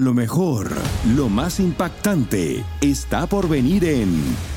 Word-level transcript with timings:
Lo 0.00 0.14
mejor, 0.14 0.70
lo 1.14 1.28
más 1.28 1.60
impactante, 1.60 2.64
está 2.80 3.26
por 3.26 3.50
venir 3.50 3.84
en 3.84 4.08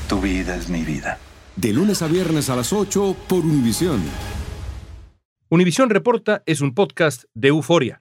Tu 0.08 0.18
vida 0.18 0.56
es 0.56 0.70
mi 0.70 0.84
vida. 0.84 1.18
De 1.54 1.70
lunes 1.70 2.00
a 2.00 2.06
viernes 2.06 2.48
a 2.48 2.56
las 2.56 2.72
8 2.72 3.14
por 3.28 3.40
Univisión. 3.40 4.00
Univisión 5.50 5.90
Reporta 5.90 6.42
es 6.46 6.62
un 6.62 6.72
podcast 6.72 7.24
de 7.34 7.48
euforia. 7.48 8.00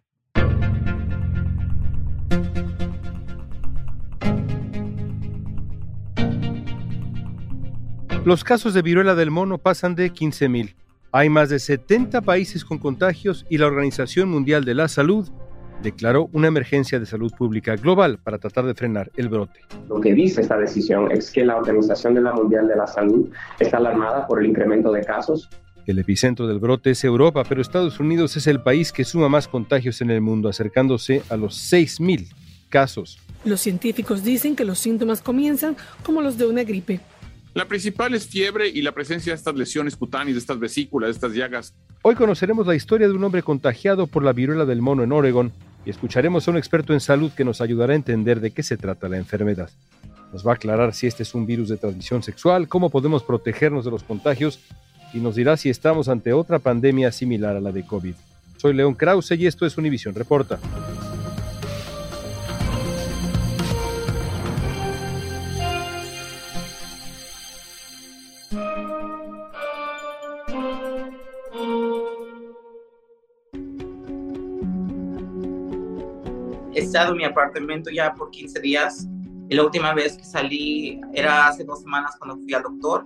Los 8.24 8.46
casos 8.46 8.74
de 8.74 8.82
viruela 8.82 9.16
del 9.16 9.32
mono 9.32 9.58
pasan 9.58 9.96
de 9.96 10.14
15.000. 10.14 10.76
Hay 11.12 11.30
más 11.30 11.50
de 11.50 11.60
70 11.60 12.22
países 12.22 12.64
con 12.64 12.78
contagios 12.78 13.46
y 13.50 13.58
la 13.58 13.66
Organización 13.66 14.30
Mundial 14.30 14.64
de 14.64 14.76
la 14.76 14.88
Salud 14.88 15.30
declaró 15.84 16.30
una 16.32 16.48
emergencia 16.48 17.00
de 17.00 17.06
salud 17.06 17.32
pública 17.38 17.76
global 17.76 18.18
para 18.18 18.40
tratar 18.40 18.66
de 18.66 18.74
frenar 18.74 19.12
el 19.16 19.30
brote. 19.30 19.60
Lo 19.90 20.02
que 20.02 20.14
dice 20.14 20.42
esta 20.42 20.58
decisión 20.58 21.12
es 21.12 21.30
que 21.30 21.46
la 21.46 21.58
Organización 21.58 22.16
de 22.16 22.22
la 22.22 22.34
Mundial 22.34 22.68
de 22.68 22.76
la 22.76 22.88
Salud 22.88 23.30
está 23.60 23.78
alarmada 23.78 24.26
por 24.26 24.40
el 24.40 24.48
incremento 24.48 24.92
de 24.92 25.04
casos. 25.04 25.50
El 25.86 26.00
epicentro 26.00 26.48
del 26.48 26.60
brote 26.60 26.92
es 26.92 27.04
Europa, 27.04 27.44
pero 27.48 27.62
Estados 27.62 28.00
Unidos 28.00 28.38
es 28.38 28.48
el 28.48 28.62
país 28.62 28.94
que 28.94 29.04
suma 29.04 29.28
más 29.28 29.50
contagios 29.50 30.00
en 30.00 30.10
el 30.10 30.22
mundo, 30.22 30.48
acercándose 30.48 31.22
a 31.30 31.36
los 31.36 31.72
6.000 31.72 32.30
casos. 32.70 33.20
Los 33.44 33.60
científicos 33.60 34.24
dicen 34.24 34.56
que 34.56 34.64
los 34.64 34.80
síntomas 34.80 35.22
comienzan 35.22 35.76
como 36.04 36.22
los 36.22 36.38
de 36.38 36.46
una 36.46 36.64
gripe. 36.64 37.02
La 37.54 37.68
principal 37.68 38.16
es 38.16 38.26
fiebre 38.26 38.70
y 38.70 38.82
la 38.82 38.94
presencia 38.94 39.34
de 39.34 39.36
estas 39.36 39.54
lesiones 39.56 39.98
cutáneas, 39.98 40.36
de 40.36 40.40
estas 40.40 40.58
vesículas, 40.58 41.10
de 41.10 41.12
estas 41.12 41.34
llagas. 41.34 41.76
Hoy 42.02 42.16
conoceremos 42.16 42.66
la 42.66 42.76
historia 42.76 43.08
de 43.08 43.14
un 43.14 43.24
hombre 43.24 43.44
contagiado 43.44 44.08
por 44.08 44.24
la 44.24 44.34
viruela 44.34 44.66
del 44.66 44.82
mono 44.82 45.04
en 45.04 45.12
Oregon 45.12 45.52
y 45.86 45.90
escucharemos 45.90 46.48
a 46.48 46.52
un 46.52 46.58
experto 46.58 46.94
en 46.94 47.00
salud 47.00 47.32
que 47.32 47.44
nos 47.44 47.62
ayudará 47.62 47.94
a 47.94 47.96
entender 47.96 48.40
de 48.40 48.52
qué 48.52 48.64
se 48.64 48.78
trata 48.78 49.10
la 49.10 49.18
enfermedad. 49.18 49.70
Nos 50.32 50.46
va 50.46 50.52
a 50.52 50.56
aclarar 50.56 50.94
si 50.94 51.08
este 51.08 51.24
es 51.24 51.36
un 51.36 51.46
virus 51.46 51.70
de 51.70 51.78
transmisión 51.78 52.24
sexual, 52.24 52.68
cómo 52.68 52.90
podemos 52.90 53.24
protegernos 53.24 53.86
de 53.86 53.92
los 53.92 54.04
contagios 54.04 54.60
y 55.14 55.20
nos 55.20 55.36
dirá 55.36 55.58
si 55.58 55.70
estamos 55.70 56.08
ante 56.10 56.34
otra 56.34 56.60
pandemia 56.60 57.12
similar 57.12 57.56
a 57.56 57.62
la 57.62 57.72
de 57.72 57.86
COVID. 57.86 58.16
Soy 58.58 58.74
León 58.74 58.96
Krause 58.96 59.32
y 59.32 59.46
esto 59.46 59.66
es 59.66 59.78
Univision 59.78 60.16
Reporta. 60.16 60.60
En 76.96 77.18
mi 77.18 77.24
apartamento 77.24 77.90
ya 77.90 78.14
por 78.14 78.30
15 78.30 78.60
días. 78.60 79.08
La 79.50 79.64
última 79.64 79.96
vez 79.96 80.16
que 80.16 80.24
salí 80.24 81.02
era 81.14 81.48
hace 81.48 81.64
dos 81.64 81.82
semanas 81.82 82.16
cuando 82.20 82.38
fui 82.38 82.54
al 82.54 82.62
doctor. 82.62 83.06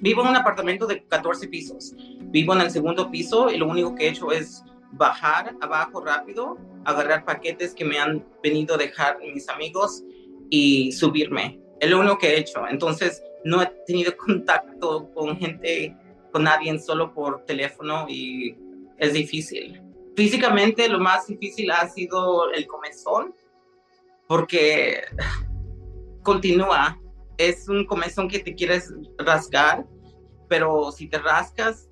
Vivo 0.00 0.22
en 0.22 0.28
un 0.28 0.36
apartamento 0.36 0.86
de 0.86 1.02
14 1.04 1.48
pisos. 1.48 1.96
Vivo 2.26 2.54
en 2.54 2.60
el 2.60 2.70
segundo 2.70 3.10
piso 3.10 3.50
y 3.50 3.56
lo 3.56 3.66
único 3.66 3.96
que 3.96 4.06
he 4.06 4.10
hecho 4.10 4.30
es 4.30 4.62
bajar 4.92 5.56
abajo 5.60 6.00
rápido, 6.00 6.58
agarrar 6.84 7.24
paquetes 7.24 7.74
que 7.74 7.84
me 7.84 7.98
han 7.98 8.24
venido 8.40 8.76
a 8.76 8.78
dejar 8.78 9.18
mis 9.18 9.48
amigos 9.48 10.04
y 10.48 10.92
subirme. 10.92 11.60
Es 11.80 11.90
lo 11.90 11.98
único 11.98 12.18
que 12.18 12.28
he 12.28 12.38
hecho. 12.38 12.68
Entonces 12.68 13.20
no 13.44 13.62
he 13.62 13.66
tenido 13.84 14.16
contacto 14.16 15.10
con 15.12 15.36
gente, 15.36 15.96
con 16.30 16.44
nadie, 16.44 16.78
solo 16.78 17.12
por 17.12 17.44
teléfono 17.46 18.06
y 18.08 18.56
es 18.98 19.12
difícil. 19.12 19.82
Físicamente 20.16 20.88
lo 20.88 20.98
más 20.98 21.26
difícil 21.26 21.70
ha 21.70 21.86
sido 21.88 22.50
el 22.52 22.66
comezón, 22.66 23.34
porque 24.26 25.02
continúa. 26.22 26.98
Es 27.38 27.68
un 27.68 27.84
comezón 27.84 28.28
que 28.28 28.38
te 28.38 28.54
quieres 28.54 28.94
rasgar, 29.18 29.86
pero 30.48 30.90
si 30.90 31.06
te 31.06 31.18
rascas 31.18 31.90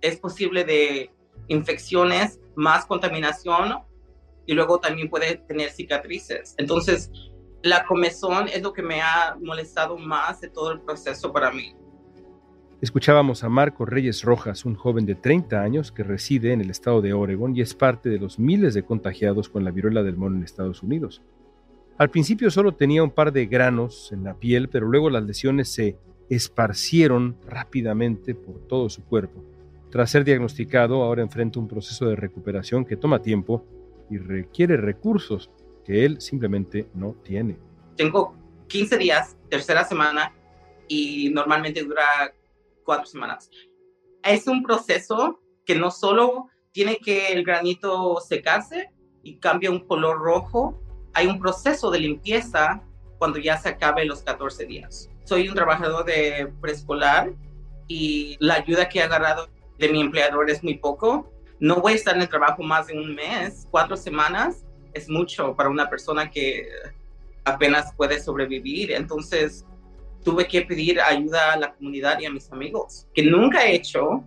es 0.00 0.16
posible 0.20 0.64
de 0.64 1.10
infecciones, 1.48 2.38
más 2.54 2.86
contaminación 2.86 3.82
y 4.46 4.54
luego 4.54 4.78
también 4.78 5.10
puede 5.10 5.36
tener 5.36 5.70
cicatrices. 5.70 6.54
Entonces, 6.58 7.10
la 7.62 7.84
comezón 7.84 8.46
es 8.48 8.62
lo 8.62 8.72
que 8.72 8.82
me 8.82 9.02
ha 9.02 9.36
molestado 9.40 9.98
más 9.98 10.40
de 10.40 10.48
todo 10.48 10.70
el 10.70 10.80
proceso 10.82 11.32
para 11.32 11.50
mí. 11.50 11.74
Escuchábamos 12.82 13.42
a 13.42 13.48
Marco 13.48 13.86
Reyes 13.86 14.22
Rojas, 14.22 14.66
un 14.66 14.74
joven 14.74 15.06
de 15.06 15.14
30 15.14 15.62
años 15.62 15.92
que 15.92 16.02
reside 16.02 16.52
en 16.52 16.60
el 16.60 16.68
estado 16.68 17.00
de 17.00 17.14
Oregon 17.14 17.56
y 17.56 17.62
es 17.62 17.72
parte 17.74 18.10
de 18.10 18.18
los 18.18 18.38
miles 18.38 18.74
de 18.74 18.82
contagiados 18.82 19.48
con 19.48 19.64
la 19.64 19.70
viruela 19.70 20.02
del 20.02 20.18
mono 20.18 20.36
en 20.36 20.42
Estados 20.42 20.82
Unidos. 20.82 21.22
Al 21.96 22.10
principio 22.10 22.50
solo 22.50 22.74
tenía 22.74 23.02
un 23.02 23.12
par 23.12 23.32
de 23.32 23.46
granos 23.46 24.12
en 24.12 24.24
la 24.24 24.34
piel, 24.34 24.68
pero 24.68 24.86
luego 24.88 25.08
las 25.08 25.24
lesiones 25.24 25.72
se 25.72 25.96
esparcieron 26.28 27.38
rápidamente 27.46 28.34
por 28.34 28.58
todo 28.68 28.90
su 28.90 29.02
cuerpo. 29.06 29.42
Tras 29.90 30.10
ser 30.10 30.24
diagnosticado, 30.24 31.02
ahora 31.02 31.22
enfrenta 31.22 31.58
un 31.58 31.68
proceso 31.68 32.04
de 32.06 32.16
recuperación 32.16 32.84
que 32.84 32.98
toma 32.98 33.22
tiempo 33.22 33.64
y 34.10 34.18
requiere 34.18 34.76
recursos 34.76 35.50
que 35.82 36.04
él 36.04 36.20
simplemente 36.20 36.88
no 36.92 37.14
tiene. 37.22 37.56
Tengo 37.96 38.36
15 38.66 38.98
días, 38.98 39.34
tercera 39.48 39.82
semana, 39.84 40.34
y 40.88 41.30
normalmente 41.30 41.82
dura 41.82 42.34
cuatro 42.86 43.04
semanas. 43.04 43.50
Es 44.22 44.46
un 44.46 44.62
proceso 44.62 45.40
que 45.66 45.74
no 45.74 45.90
solo 45.90 46.46
tiene 46.72 46.96
que 46.96 47.32
el 47.32 47.44
granito 47.44 48.18
secarse 48.20 48.90
y 49.22 49.38
cambia 49.38 49.70
un 49.70 49.80
color 49.86 50.18
rojo, 50.18 50.80
hay 51.12 51.26
un 51.26 51.38
proceso 51.38 51.90
de 51.90 52.00
limpieza 52.00 52.82
cuando 53.18 53.38
ya 53.38 53.58
se 53.58 53.70
acabe 53.70 54.04
los 54.04 54.22
14 54.22 54.64
días. 54.64 55.10
Soy 55.24 55.48
un 55.48 55.54
trabajador 55.54 56.04
de 56.04 56.52
preescolar 56.60 57.34
y 57.88 58.36
la 58.40 58.54
ayuda 58.54 58.88
que 58.88 59.00
he 59.00 59.02
agarrado 59.02 59.48
de 59.78 59.88
mi 59.88 60.00
empleador 60.00 60.50
es 60.50 60.62
muy 60.62 60.78
poco. 60.78 61.30
No 61.58 61.80
voy 61.80 61.94
a 61.94 61.96
estar 61.96 62.14
en 62.14 62.22
el 62.22 62.28
trabajo 62.28 62.62
más 62.62 62.86
de 62.86 62.98
un 62.98 63.14
mes, 63.14 63.66
cuatro 63.70 63.96
semanas 63.96 64.66
es 64.96 65.08
mucho 65.08 65.54
para 65.54 65.68
una 65.68 65.88
persona 65.90 66.30
que 66.30 66.68
apenas 67.44 67.94
puede 67.94 68.20
sobrevivir. 68.20 68.92
Entonces, 68.92 69.64
tuve 70.26 70.48
que 70.48 70.62
pedir 70.62 71.00
ayuda 71.00 71.52
a 71.52 71.56
la 71.56 71.72
comunidad 71.72 72.18
y 72.18 72.26
a 72.26 72.32
mis 72.32 72.50
amigos, 72.50 73.06
que 73.14 73.22
nunca 73.22 73.64
he 73.64 73.76
hecho. 73.76 74.24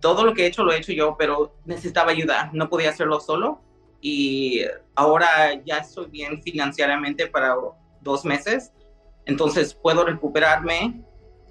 Todo 0.00 0.24
lo 0.24 0.34
que 0.34 0.44
he 0.44 0.46
hecho 0.46 0.62
lo 0.62 0.72
he 0.72 0.78
hecho 0.78 0.92
yo, 0.92 1.16
pero 1.18 1.56
necesitaba 1.64 2.12
ayuda. 2.12 2.48
No 2.52 2.68
podía 2.68 2.90
hacerlo 2.90 3.18
solo. 3.18 3.60
Y 4.00 4.62
ahora 4.94 5.60
ya 5.64 5.78
estoy 5.78 6.06
bien 6.10 6.40
financieramente 6.42 7.26
para 7.26 7.56
dos 8.02 8.24
meses. 8.24 8.72
Entonces 9.26 9.74
puedo 9.74 10.04
recuperarme 10.04 11.02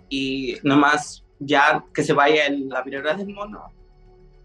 y 0.08 0.56
nomás 0.64 1.26
ya 1.40 1.84
que 1.94 2.04
se 2.04 2.14
vaya 2.14 2.44
la 2.50 2.84
viruela 2.84 3.16
del 3.16 3.28
mono. 3.28 3.74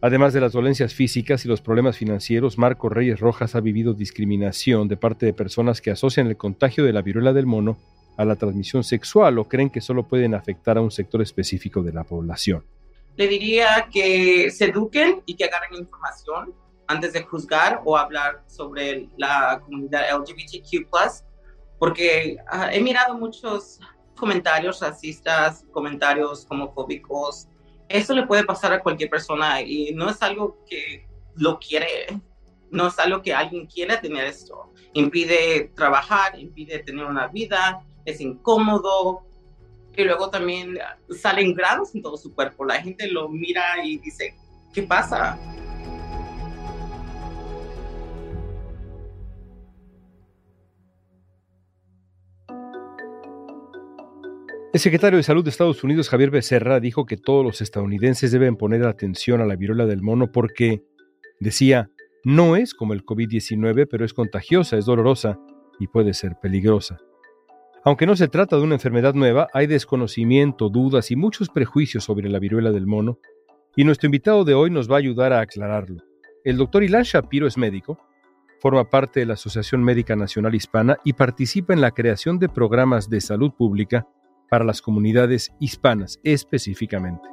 Además 0.00 0.32
de 0.32 0.40
las 0.40 0.54
dolencias 0.54 0.92
físicas 0.92 1.44
y 1.44 1.48
los 1.48 1.60
problemas 1.60 1.96
financieros, 1.96 2.58
Marco 2.58 2.88
Reyes 2.88 3.20
Rojas 3.20 3.54
ha 3.54 3.60
vivido 3.60 3.94
discriminación 3.94 4.88
de 4.88 4.96
parte 4.96 5.24
de 5.24 5.32
personas 5.32 5.80
que 5.80 5.92
asocian 5.92 6.26
el 6.26 6.36
contagio 6.36 6.84
de 6.84 6.92
la 6.92 7.02
viruela 7.02 7.32
del 7.32 7.46
mono 7.46 7.78
a 8.16 8.24
la 8.24 8.36
transmisión 8.36 8.82
sexual 8.82 9.38
o 9.38 9.44
creen 9.44 9.70
que 9.70 9.80
solo 9.80 10.06
pueden 10.06 10.34
afectar 10.34 10.78
a 10.78 10.80
un 10.80 10.90
sector 10.90 11.22
específico 11.22 11.82
de 11.82 11.92
la 11.92 12.04
población. 12.04 12.64
Le 13.16 13.28
diría 13.28 13.88
que 13.92 14.50
se 14.50 14.66
eduquen 14.66 15.22
y 15.26 15.34
que 15.34 15.44
agarren 15.44 15.74
información 15.74 16.54
antes 16.86 17.12
de 17.12 17.22
juzgar 17.22 17.80
o 17.84 17.96
hablar 17.96 18.44
sobre 18.46 19.08
la 19.16 19.60
comunidad 19.64 20.02
LGBTQ, 20.18 20.88
porque 21.78 22.36
uh, 22.52 22.68
he 22.70 22.80
mirado 22.80 23.16
muchos 23.16 23.80
comentarios 24.16 24.80
racistas, 24.80 25.64
comentarios 25.72 26.46
homofóbicos. 26.48 27.48
Eso 27.88 28.14
le 28.14 28.26
puede 28.26 28.44
pasar 28.44 28.72
a 28.72 28.80
cualquier 28.80 29.10
persona 29.10 29.60
y 29.60 29.92
no 29.94 30.10
es 30.10 30.22
algo 30.22 30.64
que 30.68 31.06
lo 31.36 31.58
quiere, 31.58 32.06
no 32.70 32.88
es 32.88 32.98
algo 32.98 33.22
que 33.22 33.34
alguien 33.34 33.66
quiera 33.66 34.00
tener 34.00 34.26
esto. 34.26 34.72
Impide 34.94 35.72
trabajar, 35.74 36.38
impide 36.38 36.80
tener 36.80 37.04
una 37.04 37.28
vida, 37.28 37.84
es 38.06 38.20
incómodo. 38.20 39.22
Y 39.94 40.04
luego 40.04 40.30
también 40.30 40.78
salen 41.10 41.54
grados 41.54 41.94
en 41.94 42.02
todo 42.02 42.16
su 42.16 42.34
cuerpo. 42.34 42.64
La 42.64 42.80
gente 42.80 43.10
lo 43.10 43.28
mira 43.28 43.84
y 43.84 43.98
dice, 43.98 44.34
¿qué 44.72 44.82
pasa? 44.82 45.38
El 54.76 54.80
secretario 54.80 55.16
de 55.16 55.22
Salud 55.22 55.42
de 55.42 55.48
Estados 55.48 55.82
Unidos, 55.82 56.10
Javier 56.10 56.30
Becerra, 56.30 56.80
dijo 56.80 57.06
que 57.06 57.16
todos 57.16 57.42
los 57.42 57.62
estadounidenses 57.62 58.30
deben 58.30 58.56
poner 58.56 58.84
atención 58.84 59.40
a 59.40 59.46
la 59.46 59.56
viruela 59.56 59.86
del 59.86 60.02
mono 60.02 60.30
porque, 60.30 60.82
decía, 61.40 61.90
no 62.24 62.56
es 62.56 62.74
como 62.74 62.92
el 62.92 63.02
COVID-19, 63.02 63.88
pero 63.90 64.04
es 64.04 64.12
contagiosa, 64.12 64.76
es 64.76 64.84
dolorosa 64.84 65.38
y 65.80 65.86
puede 65.86 66.12
ser 66.12 66.36
peligrosa. 66.42 66.98
Aunque 67.86 68.04
no 68.04 68.16
se 68.16 68.26
trata 68.26 68.56
de 68.56 68.62
una 68.62 68.74
enfermedad 68.74 69.14
nueva, 69.14 69.46
hay 69.52 69.68
desconocimiento, 69.68 70.70
dudas 70.70 71.12
y 71.12 71.14
muchos 71.14 71.48
prejuicios 71.48 72.02
sobre 72.02 72.28
la 72.28 72.40
viruela 72.40 72.72
del 72.72 72.84
mono, 72.84 73.20
y 73.76 73.84
nuestro 73.84 74.08
invitado 74.08 74.42
de 74.44 74.54
hoy 74.54 74.70
nos 74.70 74.90
va 74.90 74.96
a 74.96 74.98
ayudar 74.98 75.32
a 75.32 75.38
aclararlo. 75.38 76.02
El 76.42 76.56
doctor 76.56 76.82
Ilan 76.82 77.04
Shapiro 77.04 77.46
es 77.46 77.56
médico, 77.56 77.96
Forma 78.58 78.90
parte 78.90 79.20
de 79.20 79.26
la 79.26 79.34
Asociación 79.34 79.84
Médica 79.84 80.16
Nacional 80.16 80.56
Hispana 80.56 80.96
y 81.04 81.12
participa 81.12 81.74
en 81.74 81.80
la 81.80 81.92
creación 81.92 82.40
de 82.40 82.48
programas 82.48 83.08
de 83.08 83.20
salud 83.20 83.52
pública 83.52 84.08
para 84.50 84.64
las 84.64 84.82
comunidades 84.82 85.52
hispanas 85.60 86.18
específicamente. 86.24 87.28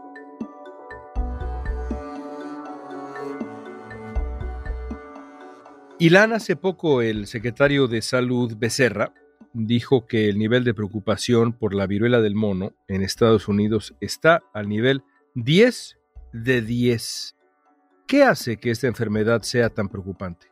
Ilan, 5.98 6.34
hace 6.34 6.56
poco 6.56 7.02
el 7.02 7.26
secretario 7.26 7.88
de 7.88 8.04
Salud 8.04 8.56
Becerra 8.56 9.14
dijo 9.54 10.08
que 10.08 10.30
el 10.30 10.38
nivel 10.38 10.64
de 10.64 10.74
preocupación 10.74 11.54
por 11.54 11.74
la 11.74 11.88
viruela 11.88 12.22
del 12.22 12.36
mono 12.36 12.74
en 12.88 13.04
Estados 13.04 13.48
Unidos 13.48 13.96
está 14.02 14.44
al 14.54 14.68
nivel 14.68 15.04
10 15.36 15.98
de 16.34 16.62
10. 16.62 17.36
¿Qué 18.08 18.24
hace 18.24 18.58
que 18.58 18.72
esta 18.72 18.88
enfermedad 18.88 19.44
sea 19.44 19.70
tan 19.70 19.90
preocupante? 19.90 20.48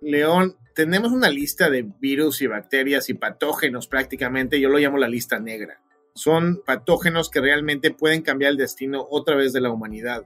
León, 0.00 0.56
tenemos 0.74 1.10
una 1.10 1.28
lista 1.28 1.70
de 1.70 1.82
virus 1.98 2.40
y 2.42 2.46
bacterias 2.46 3.10
y 3.10 3.14
patógenos 3.14 3.88
prácticamente, 3.88 4.60
yo 4.60 4.68
lo 4.68 4.78
llamo 4.78 4.98
la 4.98 5.08
lista 5.08 5.40
negra. 5.40 5.80
Son 6.14 6.62
patógenos 6.64 7.30
que 7.30 7.40
realmente 7.40 7.90
pueden 7.90 8.22
cambiar 8.22 8.52
el 8.52 8.58
destino 8.58 9.06
otra 9.10 9.36
vez 9.36 9.52
de 9.52 9.60
la 9.60 9.70
humanidad. 9.70 10.24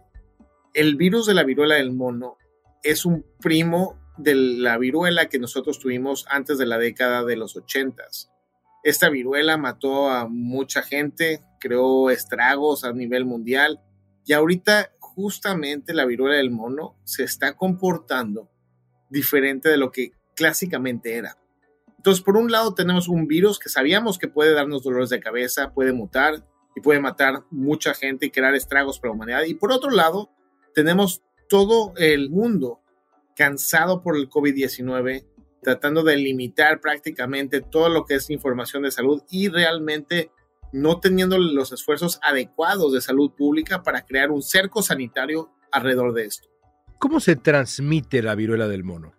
El 0.75 0.97
virus 0.97 1.27
de 1.27 1.35
la 1.35 1.45
viruela 1.45 1.77
del 1.77 1.93
mono 1.93 2.37
es 2.83 3.07
un 3.07 3.25
primo 3.41 3.99
de 4.19 4.35
la 4.35 4.79
viruela 4.79 5.27
que 5.29 5.39
nosotros 5.39 5.79
tuvimos 5.79 6.27
antes 6.29 6.59
de 6.59 6.67
la 6.67 6.79
década 6.79 7.25
de 7.25 7.37
los 7.37 7.57
ochentas. 7.57 8.31
Esta 8.85 9.09
viruela 9.09 9.57
mató 9.57 10.11
a 10.11 10.29
mucha 10.29 10.83
gente, 10.83 11.43
creó 11.61 12.11
estragos 12.11 12.85
a 12.85 12.93
nivel 12.93 13.25
mundial 13.25 13.81
y 14.25 14.33
ahorita 14.33 14.93
justamente 14.99 15.95
la 15.95 16.05
viruela 16.05 16.37
del 16.37 16.51
mono 16.51 16.97
se 17.05 17.23
está 17.25 17.55
comportando 17.57 18.51
diferente 19.09 19.69
de 19.69 19.77
lo 19.77 19.93
que 19.93 20.13
clásicamente 20.35 21.17
era. 21.17 21.39
Entonces, 21.97 22.25
por 22.25 22.37
un 22.37 22.51
lado 22.51 22.75
tenemos 22.75 23.09
un 23.09 23.29
virus 23.29 23.61
que 23.61 23.69
sabíamos 23.69 24.19
que 24.19 24.27
puede 24.27 24.55
darnos 24.55 24.83
dolores 24.83 25.11
de 25.11 25.21
cabeza, 25.21 25.73
puede 25.73 25.93
mutar 25.93 26.45
y 26.75 26.81
puede 26.81 26.99
matar 26.99 27.45
mucha 27.51 27.95
gente 27.95 28.27
y 28.27 28.31
crear 28.31 28.55
estragos 28.55 28.99
para 28.99 29.11
la 29.11 29.15
humanidad. 29.15 29.43
Y 29.45 29.55
por 29.55 29.71
otro 29.71 29.91
lado, 29.91 30.31
tenemos 30.75 31.23
todo 31.49 31.93
el 31.97 32.31
mundo 32.31 32.82
cansado 33.35 34.03
por 34.03 34.17
el 34.17 34.29
COVID-19, 34.29 35.25
tratando 35.63 36.03
de 36.03 36.17
limitar 36.17 36.81
prácticamente 36.81 37.61
todo 37.61 37.89
lo 37.89 38.05
que 38.05 38.15
es 38.15 38.31
información 38.31 38.83
de 38.83 38.91
salud 38.91 39.23
y 39.31 39.49
realmente 39.49 40.31
no 40.73 41.01
teniendo 41.01 41.39
los 41.39 41.73
esfuerzos 41.73 42.19
adecuados 42.23 42.93
de 42.93 43.01
salud 43.01 43.33
pública 43.33 43.83
para 43.83 44.05
crear 44.05 44.31
un 44.31 44.43
cerco 44.43 44.83
sanitario 44.83 45.51
alrededor 45.71 46.15
de 46.15 46.25
esto. 46.25 46.49
¿Cómo 46.99 47.21
se 47.21 47.37
transmite 47.37 48.23
la 48.23 48.35
viruela 48.35 48.69
del 48.69 48.85
mono? 48.85 49.13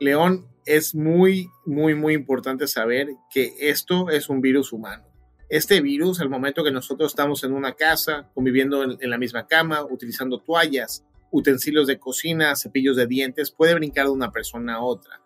León, 0.00 0.46
es 0.64 0.94
muy, 0.94 1.50
muy, 1.64 1.94
muy 1.94 2.14
importante 2.14 2.66
saber 2.66 3.08
que 3.32 3.54
esto 3.58 4.10
es 4.10 4.28
un 4.28 4.40
virus 4.40 4.72
humano. 4.72 5.04
Este 5.48 5.80
virus, 5.80 6.20
al 6.20 6.28
momento 6.28 6.62
que 6.62 6.70
nosotros 6.70 7.12
estamos 7.12 7.42
en 7.42 7.54
una 7.54 7.72
casa, 7.72 8.30
conviviendo 8.34 8.82
en, 8.84 8.98
en 9.00 9.10
la 9.10 9.16
misma 9.16 9.46
cama, 9.46 9.82
utilizando 9.82 10.40
toallas, 10.40 11.06
utensilios 11.30 11.86
de 11.86 11.98
cocina, 11.98 12.56
cepillos 12.56 12.96
de 12.96 13.06
dientes, 13.06 13.50
puede 13.50 13.74
brincar 13.74 14.06
de 14.06 14.12
una 14.12 14.30
persona 14.30 14.76
a 14.76 14.82
otra. 14.82 15.20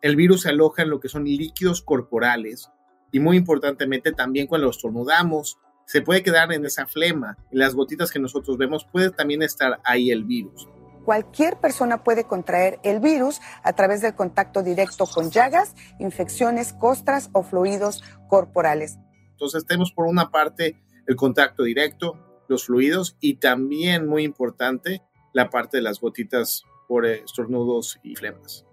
El 0.00 0.16
virus 0.16 0.42
se 0.42 0.48
aloja 0.48 0.82
en 0.82 0.90
lo 0.90 1.00
que 1.00 1.08
son 1.08 1.24
líquidos 1.24 1.82
corporales 1.82 2.70
y 3.12 3.20
muy 3.20 3.36
importantemente 3.36 4.12
también 4.12 4.46
cuando 4.46 4.70
estornudamos, 4.70 5.58
se 5.84 6.00
puede 6.00 6.22
quedar 6.22 6.52
en 6.52 6.64
esa 6.64 6.86
flema, 6.86 7.36
en 7.50 7.58
las 7.58 7.74
gotitas 7.74 8.10
que 8.10 8.18
nosotros 8.18 8.56
vemos, 8.56 8.86
puede 8.90 9.10
también 9.10 9.42
estar 9.42 9.80
ahí 9.84 10.10
el 10.10 10.24
virus. 10.24 10.68
Cualquier 11.04 11.58
persona 11.58 12.04
puede 12.04 12.24
contraer 12.24 12.78
el 12.84 13.00
virus 13.00 13.40
a 13.62 13.72
través 13.74 14.00
del 14.00 14.14
contacto 14.14 14.62
directo 14.62 15.06
con 15.06 15.30
llagas, 15.30 15.74
infecciones, 15.98 16.72
costras 16.72 17.28
o 17.32 17.42
fluidos 17.42 18.02
corporales. 18.28 18.98
Entonces 19.32 19.66
tenemos 19.66 19.92
por 19.92 20.06
una 20.06 20.30
parte 20.30 20.80
el 21.06 21.16
contacto 21.16 21.64
directo, 21.64 22.16
los 22.48 22.66
fluidos 22.66 23.16
y 23.20 23.34
también 23.34 24.06
muy 24.06 24.22
importante 24.22 25.02
la 25.32 25.50
parte 25.50 25.78
de 25.78 25.82
las 25.82 26.00
gotitas 26.00 26.64
por 26.88 27.06
estornudos 27.06 27.98
y 28.02 28.16
flemas. 28.16 28.66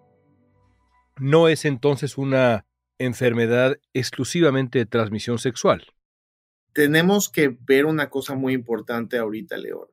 No 1.17 1.47
es 1.47 1.65
entonces 1.65 2.17
una 2.17 2.65
enfermedad 2.97 3.77
exclusivamente 3.93 4.79
de 4.79 4.85
transmisión 4.85 5.39
sexual. 5.39 5.85
Tenemos 6.73 7.29
que 7.29 7.57
ver 7.61 7.85
una 7.85 8.09
cosa 8.09 8.35
muy 8.35 8.53
importante 8.53 9.17
ahorita, 9.17 9.57
León. 9.57 9.87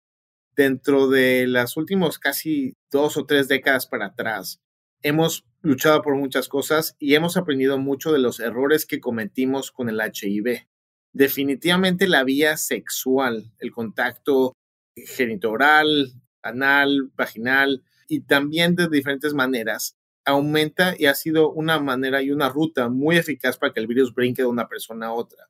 Dentro 0.57 1.09
de 1.09 1.47
las 1.47 1.77
últimos 1.77 2.19
casi 2.19 2.75
dos 2.91 3.17
o 3.17 3.27
tres 3.27 3.49
décadas 3.49 3.87
para 3.87 4.07
atrás, 4.07 4.61
hemos 5.03 5.45
luchado 5.63 6.03
por 6.03 6.17
muchas 6.17 6.49
cosas 6.49 6.97
y 6.99 7.15
hemos 7.15 7.37
aprendido 7.37 7.79
mucho 7.79 8.13
de 8.13 8.19
los 8.19 8.41
errores 8.41 8.87
que 8.87 9.01
cometimos 9.01 9.71
con 9.71 9.89
el 9.89 10.01
HIV. 10.01 10.67
Definitivamente 11.13 12.09
la 12.09 12.25
vía 12.25 12.57
sexual, 12.57 13.53
el 13.59 13.71
contacto 13.71 14.53
genitoral, 14.97 16.13
anal, 16.47 17.11
vaginal 17.17 17.83
y 18.09 18.21
también 18.21 18.75
de 18.77 18.89
diferentes 18.89 19.35
maneras, 19.35 19.97
aumenta 20.25 20.95
y 20.99 21.07
ha 21.07 21.15
sido 21.15 21.51
una 21.53 21.79
manera 21.79 22.21
y 22.23 22.31
una 22.31 22.49
ruta 22.49 22.89
muy 22.89 23.17
eficaz 23.17 23.57
para 23.59 23.73
que 23.73 23.81
el 23.81 23.87
virus 23.87 24.13
brinque 24.13 24.43
de 24.43 24.49
una 24.49 24.69
persona 24.69 25.07
a 25.07 25.13
otra. 25.13 25.49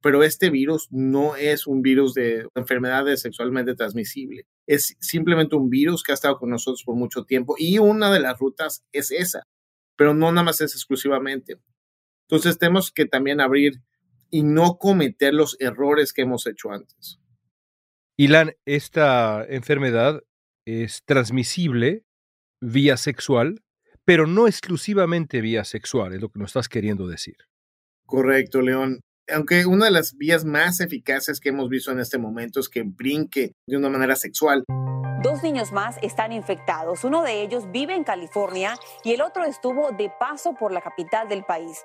Pero 0.00 0.22
este 0.22 0.50
virus 0.50 0.86
no 0.90 1.34
es 1.34 1.66
un 1.66 1.82
virus 1.82 2.14
de 2.14 2.46
enfermedades 2.54 3.22
sexualmente 3.22 3.74
transmisible. 3.74 4.46
Es 4.66 4.96
simplemente 5.00 5.56
un 5.56 5.70
virus 5.70 6.02
que 6.02 6.12
ha 6.12 6.14
estado 6.14 6.38
con 6.38 6.50
nosotros 6.50 6.84
por 6.84 6.94
mucho 6.94 7.24
tiempo 7.24 7.56
y 7.58 7.78
una 7.78 8.12
de 8.12 8.20
las 8.20 8.38
rutas 8.38 8.84
es 8.92 9.10
esa, 9.10 9.42
pero 9.96 10.14
no 10.14 10.30
nada 10.30 10.44
más 10.44 10.60
es 10.60 10.74
exclusivamente. 10.74 11.58
Entonces 12.28 12.58
tenemos 12.58 12.92
que 12.92 13.06
también 13.06 13.40
abrir 13.40 13.80
y 14.30 14.42
no 14.42 14.76
cometer 14.76 15.32
los 15.32 15.56
errores 15.58 16.12
que 16.12 16.22
hemos 16.22 16.46
hecho 16.46 16.70
antes. 16.70 17.18
Ilan, 18.16 18.54
esta 18.66 19.44
enfermedad 19.48 20.22
es 20.68 21.02
transmisible 21.04 22.04
vía 22.60 22.96
sexual, 22.96 23.62
pero 24.04 24.26
no 24.26 24.46
exclusivamente 24.46 25.40
vía 25.40 25.64
sexual, 25.64 26.12
es 26.12 26.20
lo 26.20 26.28
que 26.28 26.38
nos 26.38 26.50
estás 26.50 26.68
queriendo 26.68 27.06
decir. 27.06 27.36
Correcto, 28.06 28.60
León. 28.60 29.00
Aunque 29.30 29.66
una 29.66 29.86
de 29.86 29.90
las 29.90 30.16
vías 30.16 30.44
más 30.44 30.80
eficaces 30.80 31.40
que 31.40 31.50
hemos 31.50 31.68
visto 31.68 31.92
en 31.92 32.00
este 32.00 32.18
momento 32.18 32.60
es 32.60 32.68
que 32.68 32.82
brinque 32.82 33.52
de 33.66 33.76
una 33.76 33.90
manera 33.90 34.16
sexual. 34.16 34.64
Dos 35.22 35.42
niños 35.42 35.72
más 35.72 35.96
están 36.02 36.32
infectados. 36.32 37.04
Uno 37.04 37.22
de 37.22 37.42
ellos 37.42 37.70
vive 37.72 37.94
en 37.94 38.04
California 38.04 38.76
y 39.04 39.12
el 39.12 39.20
otro 39.20 39.44
estuvo 39.44 39.90
de 39.92 40.10
paso 40.18 40.54
por 40.54 40.72
la 40.72 40.80
capital 40.80 41.28
del 41.28 41.44
país. 41.44 41.78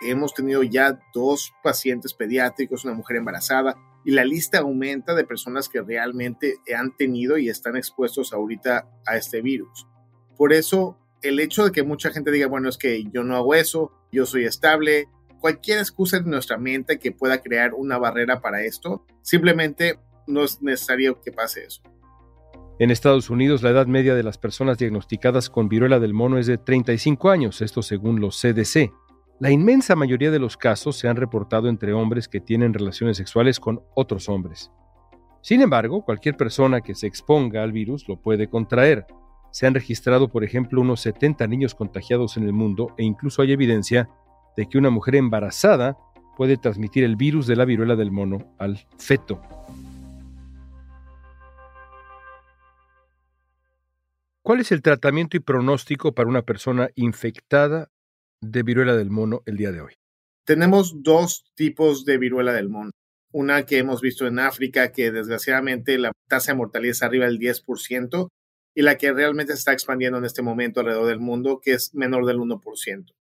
Hemos 0.00 0.34
tenido 0.34 0.62
ya 0.62 0.98
dos 1.12 1.52
pacientes 1.62 2.14
pediátricos, 2.14 2.84
una 2.84 2.94
mujer 2.94 3.16
embarazada, 3.16 3.76
y 4.04 4.12
la 4.12 4.24
lista 4.24 4.58
aumenta 4.60 5.14
de 5.14 5.24
personas 5.24 5.68
que 5.68 5.82
realmente 5.82 6.56
han 6.76 6.96
tenido 6.96 7.36
y 7.36 7.48
están 7.48 7.76
expuestos 7.76 8.32
ahorita 8.32 8.88
a 9.06 9.16
este 9.16 9.42
virus. 9.42 9.86
Por 10.36 10.52
eso, 10.52 10.96
el 11.22 11.38
hecho 11.38 11.66
de 11.66 11.72
que 11.72 11.82
mucha 11.82 12.10
gente 12.10 12.30
diga, 12.30 12.46
bueno, 12.46 12.68
es 12.68 12.78
que 12.78 13.04
yo 13.12 13.24
no 13.24 13.36
hago 13.36 13.54
eso, 13.54 13.92
yo 14.10 14.24
soy 14.24 14.46
estable, 14.46 15.08
cualquier 15.40 15.78
excusa 15.78 16.18
en 16.18 16.30
nuestra 16.30 16.56
mente 16.56 16.98
que 16.98 17.12
pueda 17.12 17.42
crear 17.42 17.74
una 17.74 17.98
barrera 17.98 18.40
para 18.40 18.62
esto, 18.62 19.04
simplemente 19.22 19.98
no 20.26 20.44
es 20.44 20.62
necesario 20.62 21.20
que 21.20 21.32
pase 21.32 21.64
eso. 21.64 21.82
En 22.78 22.90
Estados 22.90 23.28
Unidos, 23.28 23.62
la 23.62 23.70
edad 23.70 23.86
media 23.86 24.14
de 24.14 24.22
las 24.22 24.38
personas 24.38 24.78
diagnosticadas 24.78 25.50
con 25.50 25.68
viruela 25.68 26.00
del 26.00 26.14
mono 26.14 26.38
es 26.38 26.46
de 26.46 26.56
35 26.56 27.28
años, 27.28 27.60
esto 27.60 27.82
según 27.82 28.20
los 28.20 28.40
CDC. 28.40 28.90
La 29.40 29.50
inmensa 29.50 29.96
mayoría 29.96 30.30
de 30.30 30.38
los 30.38 30.58
casos 30.58 30.98
se 30.98 31.08
han 31.08 31.16
reportado 31.16 31.70
entre 31.70 31.94
hombres 31.94 32.28
que 32.28 32.40
tienen 32.40 32.74
relaciones 32.74 33.16
sexuales 33.16 33.58
con 33.58 33.82
otros 33.94 34.28
hombres. 34.28 34.70
Sin 35.40 35.62
embargo, 35.62 36.04
cualquier 36.04 36.36
persona 36.36 36.82
que 36.82 36.94
se 36.94 37.06
exponga 37.06 37.62
al 37.62 37.72
virus 37.72 38.06
lo 38.06 38.20
puede 38.20 38.50
contraer. 38.50 39.06
Se 39.50 39.66
han 39.66 39.72
registrado, 39.72 40.28
por 40.28 40.44
ejemplo, 40.44 40.82
unos 40.82 41.00
70 41.00 41.46
niños 41.46 41.74
contagiados 41.74 42.36
en 42.36 42.42
el 42.42 42.52
mundo 42.52 42.94
e 42.98 43.04
incluso 43.04 43.40
hay 43.40 43.52
evidencia 43.52 44.10
de 44.58 44.66
que 44.66 44.76
una 44.76 44.90
mujer 44.90 45.16
embarazada 45.16 45.96
puede 46.36 46.58
transmitir 46.58 47.02
el 47.02 47.16
virus 47.16 47.46
de 47.46 47.56
la 47.56 47.64
viruela 47.64 47.96
del 47.96 48.12
mono 48.12 48.54
al 48.58 48.76
feto. 48.98 49.40
¿Cuál 54.42 54.60
es 54.60 54.70
el 54.70 54.82
tratamiento 54.82 55.38
y 55.38 55.40
pronóstico 55.40 56.12
para 56.12 56.28
una 56.28 56.42
persona 56.42 56.90
infectada 56.94 57.88
de 58.40 58.62
viruela 58.62 58.96
del 58.96 59.10
mono 59.10 59.42
el 59.46 59.56
día 59.56 59.72
de 59.72 59.80
hoy? 59.80 59.94
Tenemos 60.44 61.02
dos 61.02 61.44
tipos 61.54 62.04
de 62.04 62.18
viruela 62.18 62.52
del 62.52 62.68
mono. 62.68 62.90
Una 63.32 63.64
que 63.64 63.78
hemos 63.78 64.00
visto 64.00 64.26
en 64.26 64.38
África, 64.38 64.92
que 64.92 65.12
desgraciadamente 65.12 65.98
la 65.98 66.12
tasa 66.28 66.52
de 66.52 66.58
mortalidad 66.58 66.92
es 66.92 67.02
arriba 67.02 67.26
del 67.26 67.38
10%, 67.38 68.28
y 68.74 68.82
la 68.82 68.98
que 68.98 69.12
realmente 69.12 69.52
se 69.52 69.58
está 69.58 69.72
expandiendo 69.72 70.18
en 70.18 70.24
este 70.24 70.42
momento 70.42 70.80
alrededor 70.80 71.06
del 71.06 71.20
mundo, 71.20 71.60
que 71.62 71.72
es 71.72 71.94
menor 71.94 72.26
del 72.26 72.38
1%. 72.38 73.12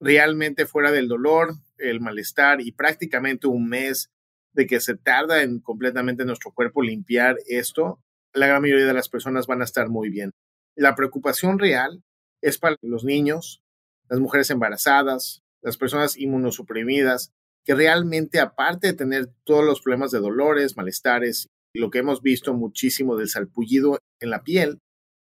Realmente 0.00 0.66
fuera 0.66 0.90
del 0.90 1.08
dolor, 1.08 1.54
el 1.78 2.00
malestar 2.00 2.60
y 2.60 2.72
prácticamente 2.72 3.46
un 3.46 3.68
mes 3.68 4.10
de 4.52 4.66
que 4.66 4.80
se 4.80 4.96
tarda 4.96 5.42
en 5.42 5.60
completamente 5.60 6.24
nuestro 6.24 6.52
cuerpo 6.52 6.82
limpiar 6.82 7.36
esto, 7.46 8.00
la 8.32 8.46
gran 8.46 8.62
mayoría 8.62 8.86
de 8.86 8.94
las 8.94 9.08
personas 9.08 9.46
van 9.46 9.62
a 9.62 9.64
estar 9.64 9.88
muy 9.88 10.10
bien. 10.10 10.30
La 10.76 10.94
preocupación 10.94 11.58
real 11.58 12.02
es 12.42 12.58
para 12.58 12.76
los 12.82 13.04
niños, 13.04 13.62
las 14.08 14.20
mujeres 14.20 14.50
embarazadas, 14.50 15.42
las 15.62 15.76
personas 15.76 16.16
inmunosuprimidas, 16.16 17.32
que 17.64 17.74
realmente 17.74 18.40
aparte 18.40 18.88
de 18.88 18.92
tener 18.92 19.32
todos 19.44 19.64
los 19.64 19.80
problemas 19.80 20.10
de 20.10 20.20
dolores, 20.20 20.76
malestares, 20.76 21.48
y 21.74 21.80
lo 21.80 21.90
que 21.90 21.98
hemos 21.98 22.22
visto 22.22 22.54
muchísimo 22.54 23.16
del 23.16 23.28
salpullido 23.28 23.98
en 24.20 24.30
la 24.30 24.44
piel, 24.44 24.78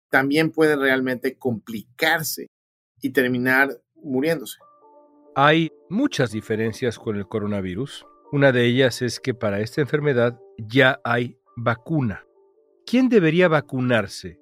también 0.09 0.51
pueden 0.51 0.79
realmente 0.79 1.37
complicarse 1.37 2.47
y 3.01 3.09
terminar 3.09 3.81
muriéndose. 3.95 4.57
Hay 5.35 5.71
muchas 5.89 6.31
diferencias 6.31 6.97
con 6.97 7.17
el 7.17 7.27
coronavirus. 7.27 8.05
Una 8.31 8.51
de 8.51 8.65
ellas 8.65 9.01
es 9.01 9.19
que 9.19 9.33
para 9.33 9.59
esta 9.59 9.81
enfermedad 9.81 10.39
ya 10.57 10.99
hay 11.03 11.37
vacuna. 11.55 12.25
¿Quién 12.85 13.09
debería 13.09 13.47
vacunarse? 13.47 14.39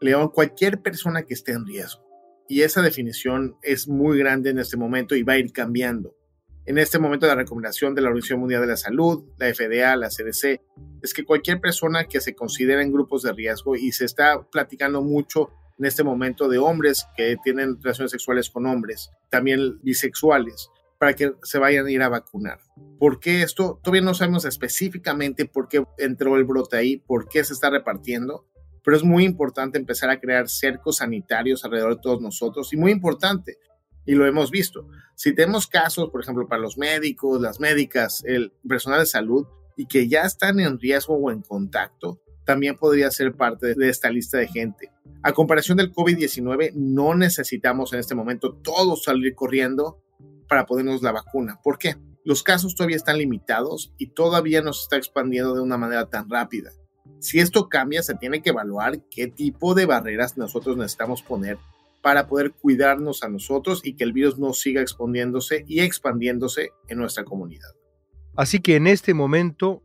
León, 0.00 0.30
cualquier 0.30 0.80
persona 0.80 1.22
que 1.22 1.34
esté 1.34 1.52
en 1.52 1.66
riesgo. 1.66 2.03
Y 2.48 2.62
esa 2.62 2.82
definición 2.82 3.56
es 3.62 3.88
muy 3.88 4.18
grande 4.18 4.50
en 4.50 4.58
este 4.58 4.76
momento 4.76 5.14
y 5.14 5.22
va 5.22 5.34
a 5.34 5.38
ir 5.38 5.52
cambiando. 5.52 6.14
En 6.66 6.78
este 6.78 6.98
momento 6.98 7.26
la 7.26 7.34
recomendación 7.34 7.94
de 7.94 8.00
la 8.00 8.08
Organización 8.08 8.40
Mundial 8.40 8.62
de 8.62 8.68
la 8.68 8.76
Salud, 8.76 9.24
la 9.38 9.52
FDA, 9.52 9.96
la 9.96 10.08
CDC, 10.08 10.60
es 11.02 11.12
que 11.12 11.24
cualquier 11.24 11.60
persona 11.60 12.04
que 12.04 12.20
se 12.20 12.34
considera 12.34 12.82
en 12.82 12.92
grupos 12.92 13.22
de 13.22 13.32
riesgo 13.32 13.76
y 13.76 13.92
se 13.92 14.06
está 14.06 14.42
platicando 14.50 15.02
mucho 15.02 15.50
en 15.78 15.84
este 15.84 16.04
momento 16.04 16.48
de 16.48 16.58
hombres 16.58 17.06
que 17.16 17.36
tienen 17.42 17.76
relaciones 17.82 18.12
sexuales 18.12 18.48
con 18.48 18.64
hombres, 18.66 19.10
también 19.28 19.78
bisexuales, 19.82 20.70
para 20.98 21.14
que 21.14 21.34
se 21.42 21.58
vayan 21.58 21.86
a 21.86 21.90
ir 21.90 22.00
a 22.00 22.08
vacunar. 22.08 22.60
¿Por 22.98 23.20
qué 23.20 23.42
esto? 23.42 23.80
Todavía 23.82 24.02
no 24.02 24.14
sabemos 24.14 24.44
específicamente 24.46 25.44
por 25.44 25.68
qué 25.68 25.84
entró 25.98 26.36
el 26.36 26.44
brote 26.44 26.76
ahí, 26.76 26.96
por 26.96 27.28
qué 27.28 27.44
se 27.44 27.52
está 27.52 27.68
repartiendo, 27.68 28.46
pero 28.84 28.96
es 28.96 29.02
muy 29.02 29.24
importante 29.24 29.78
empezar 29.78 30.10
a 30.10 30.20
crear 30.20 30.48
cercos 30.48 30.98
sanitarios 30.98 31.64
alrededor 31.64 31.96
de 31.96 32.02
todos 32.02 32.20
nosotros 32.20 32.72
y 32.72 32.76
muy 32.76 32.92
importante, 32.92 33.58
y 34.06 34.14
lo 34.14 34.26
hemos 34.26 34.50
visto, 34.50 34.86
si 35.16 35.34
tenemos 35.34 35.66
casos, 35.66 36.10
por 36.10 36.22
ejemplo, 36.22 36.46
para 36.46 36.60
los 36.60 36.76
médicos, 36.76 37.40
las 37.40 37.58
médicas, 37.58 38.22
el 38.26 38.52
personal 38.68 39.00
de 39.00 39.06
salud, 39.06 39.46
y 39.76 39.86
que 39.86 40.08
ya 40.08 40.22
están 40.22 40.60
en 40.60 40.78
riesgo 40.78 41.14
o 41.14 41.30
en 41.30 41.40
contacto, 41.42 42.20
también 42.44 42.76
podría 42.76 43.10
ser 43.10 43.34
parte 43.34 43.74
de 43.74 43.88
esta 43.88 44.10
lista 44.10 44.38
de 44.38 44.48
gente. 44.48 44.92
A 45.22 45.32
comparación 45.32 45.78
del 45.78 45.92
COVID-19, 45.92 46.72
no 46.74 47.14
necesitamos 47.14 47.92
en 47.92 48.00
este 48.00 48.14
momento 48.14 48.54
todos 48.62 49.04
salir 49.04 49.34
corriendo 49.34 50.02
para 50.48 50.66
ponernos 50.66 51.02
la 51.02 51.12
vacuna. 51.12 51.58
¿Por 51.62 51.78
qué? 51.78 51.96
Los 52.24 52.42
casos 52.42 52.74
todavía 52.74 52.96
están 52.96 53.18
limitados 53.18 53.94
y 53.98 54.08
todavía 54.08 54.60
no 54.60 54.72
se 54.72 54.82
está 54.82 54.96
expandiendo 54.96 55.54
de 55.54 55.62
una 55.62 55.78
manera 55.78 56.10
tan 56.10 56.28
rápida. 56.28 56.70
Si 57.24 57.40
esto 57.40 57.70
cambia, 57.70 58.02
se 58.02 58.16
tiene 58.16 58.42
que 58.42 58.50
evaluar 58.50 59.00
qué 59.10 59.28
tipo 59.28 59.74
de 59.74 59.86
barreras 59.86 60.36
nosotros 60.36 60.76
necesitamos 60.76 61.22
poner 61.22 61.56
para 62.02 62.26
poder 62.26 62.52
cuidarnos 62.52 63.22
a 63.22 63.30
nosotros 63.30 63.80
y 63.82 63.94
que 63.94 64.04
el 64.04 64.12
virus 64.12 64.38
no 64.38 64.52
siga 64.52 64.82
expandiéndose 64.82 65.64
y 65.66 65.80
expandiéndose 65.80 66.72
en 66.86 66.98
nuestra 66.98 67.24
comunidad. 67.24 67.70
Así 68.36 68.60
que 68.60 68.76
en 68.76 68.86
este 68.86 69.14
momento, 69.14 69.82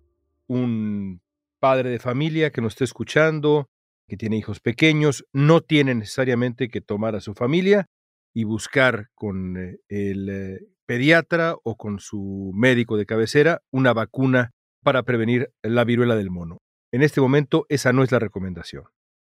un 0.48 1.22
padre 1.62 1.92
de 1.92 2.00
familia 2.00 2.52
que 2.52 2.60
nos 2.60 2.74
esté 2.74 2.84
escuchando, 2.84 3.70
que 4.10 4.18
tiene 4.18 4.36
hijos 4.36 4.60
pequeños, 4.60 5.26
no 5.32 5.62
tiene 5.62 5.96
necesariamente 5.96 6.68
que 6.68 6.82
tomar 6.82 7.16
a 7.16 7.22
su 7.22 7.36
familia 7.36 7.86
y 8.34 8.44
buscar 8.44 9.08
con 9.16 9.56
eh, 9.56 9.78
el 9.88 10.30
eh, 10.30 10.60
pediatra 10.86 11.56
o 11.64 11.78
con 11.78 12.00
su 12.00 12.52
médico 12.54 12.98
de 12.98 13.06
cabecera 13.06 13.62
una 13.72 13.94
vacuna 13.94 14.52
para 14.84 15.04
prevenir 15.04 15.54
la 15.64 15.86
viruela 15.86 16.18
del 16.18 16.32
mono. 16.32 16.58
En 16.92 17.04
este 17.04 17.22
momento 17.22 17.66
esa 17.70 17.94
no 17.94 18.04
es 18.04 18.12
la 18.12 18.20
recomendación. 18.20 18.86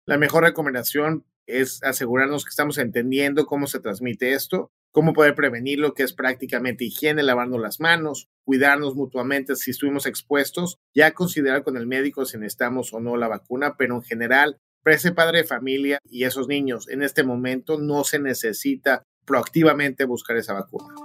La 0.05 0.17
mejor 0.17 0.43
recomendación 0.43 1.25
es 1.47 1.83
asegurarnos 1.83 2.45
que 2.45 2.49
estamos 2.49 2.77
entendiendo 2.77 3.45
cómo 3.45 3.67
se 3.67 3.81
transmite 3.81 4.33
esto, 4.33 4.71
cómo 4.91 5.11
poder 5.11 5.35
prevenirlo, 5.35 5.93
que 5.93 6.03
es 6.03 6.13
prácticamente 6.13 6.85
higiene, 6.85 7.23
lavarnos 7.23 7.59
las 7.59 7.81
manos, 7.81 8.29
cuidarnos 8.45 8.95
mutuamente 8.95 9.55
si 9.55 9.71
estuvimos 9.71 10.05
expuestos, 10.05 10.79
ya 10.93 11.11
considerar 11.11 11.63
con 11.63 11.75
el 11.75 11.87
médico 11.87 12.25
si 12.25 12.37
necesitamos 12.37 12.93
o 12.93 13.01
no 13.01 13.17
la 13.17 13.27
vacuna, 13.27 13.75
pero 13.77 13.95
en 13.95 14.01
general, 14.01 14.57
para 14.81 14.95
ese 14.95 15.11
padre 15.11 15.39
de 15.39 15.43
familia 15.43 15.99
y 16.05 16.23
esos 16.23 16.47
niños, 16.47 16.87
en 16.89 17.03
este 17.03 17.23
momento 17.23 17.79
no 17.79 18.05
se 18.05 18.19
necesita 18.19 19.03
proactivamente 19.25 20.05
buscar 20.05 20.37
esa 20.37 20.53
vacuna. 20.53 20.95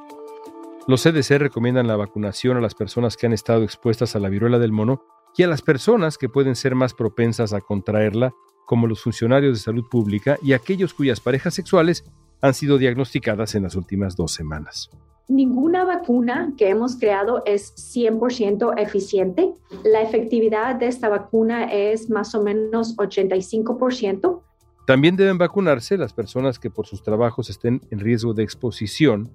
Los 0.86 1.02
CDC 1.02 1.38
recomiendan 1.38 1.88
la 1.88 1.96
vacunación 1.96 2.56
a 2.56 2.60
las 2.60 2.76
personas 2.76 3.16
que 3.16 3.26
han 3.26 3.32
estado 3.32 3.64
expuestas 3.64 4.14
a 4.14 4.20
la 4.20 4.28
viruela 4.28 4.60
del 4.60 4.70
mono 4.70 5.02
y 5.37 5.43
a 5.43 5.49
las 5.49 5.62
personas 5.62 6.19
que 6.19 6.28
pueden 6.28 6.57
ser 6.57 6.75
más 6.75 6.95
propensas 6.95 7.52
a 7.52 7.61
contraerla, 7.61 8.35
como 8.64 8.87
los 8.87 9.02
funcionarios 9.02 9.59
de 9.59 9.62
salud 9.62 9.85
pública 9.88 10.38
y 10.43 10.52
aquellos 10.52 10.95
cuyas 10.95 11.21
parejas 11.21 11.55
sexuales 11.55 12.05
han 12.40 12.55
sido 12.55 12.78
diagnosticadas 12.78 13.55
en 13.55 13.62
las 13.62 13.76
últimas 13.76 14.16
dos 14.16 14.33
semanas. 14.33 14.90
Ninguna 15.28 15.85
vacuna 15.85 16.52
que 16.57 16.69
hemos 16.69 16.97
creado 16.97 17.43
es 17.47 17.75
100% 17.75 18.75
eficiente. 18.78 19.55
La 19.85 20.02
efectividad 20.02 20.76
de 20.76 20.87
esta 20.87 21.09
vacuna 21.09 21.64
es 21.64 22.09
más 22.11 22.35
o 22.35 22.43
menos 22.43 22.97
85%. 22.97 24.43
También 24.87 25.16
deben 25.16 25.37
vacunarse 25.37 25.99
las 25.99 26.12
personas 26.12 26.61
que 26.61 26.71
por 26.71 26.87
sus 26.87 27.02
trabajos 27.02 27.50
estén 27.50 27.81
en 27.90 27.99
riesgo 27.99 28.35
de 28.35 28.45
exposición 28.45 29.33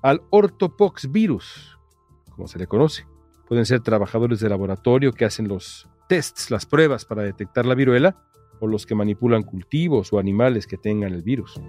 al 0.00 0.22
ortopox 0.30 1.10
virus, 1.10 1.76
como 2.30 2.46
se 2.46 2.60
le 2.60 2.68
conoce. 2.68 3.04
Pueden 3.52 3.66
ser 3.66 3.80
trabajadores 3.80 4.40
de 4.40 4.48
laboratorio 4.48 5.12
que 5.12 5.26
hacen 5.26 5.46
los 5.46 5.86
tests, 6.08 6.50
las 6.50 6.64
pruebas 6.64 7.04
para 7.04 7.22
detectar 7.22 7.66
la 7.66 7.74
viruela, 7.74 8.16
o 8.60 8.66
los 8.66 8.86
que 8.86 8.94
manipulan 8.94 9.42
cultivos 9.42 10.10
o 10.10 10.18
animales 10.18 10.66
que 10.66 10.78
tengan 10.78 11.12
el 11.12 11.22
virus. 11.22 11.60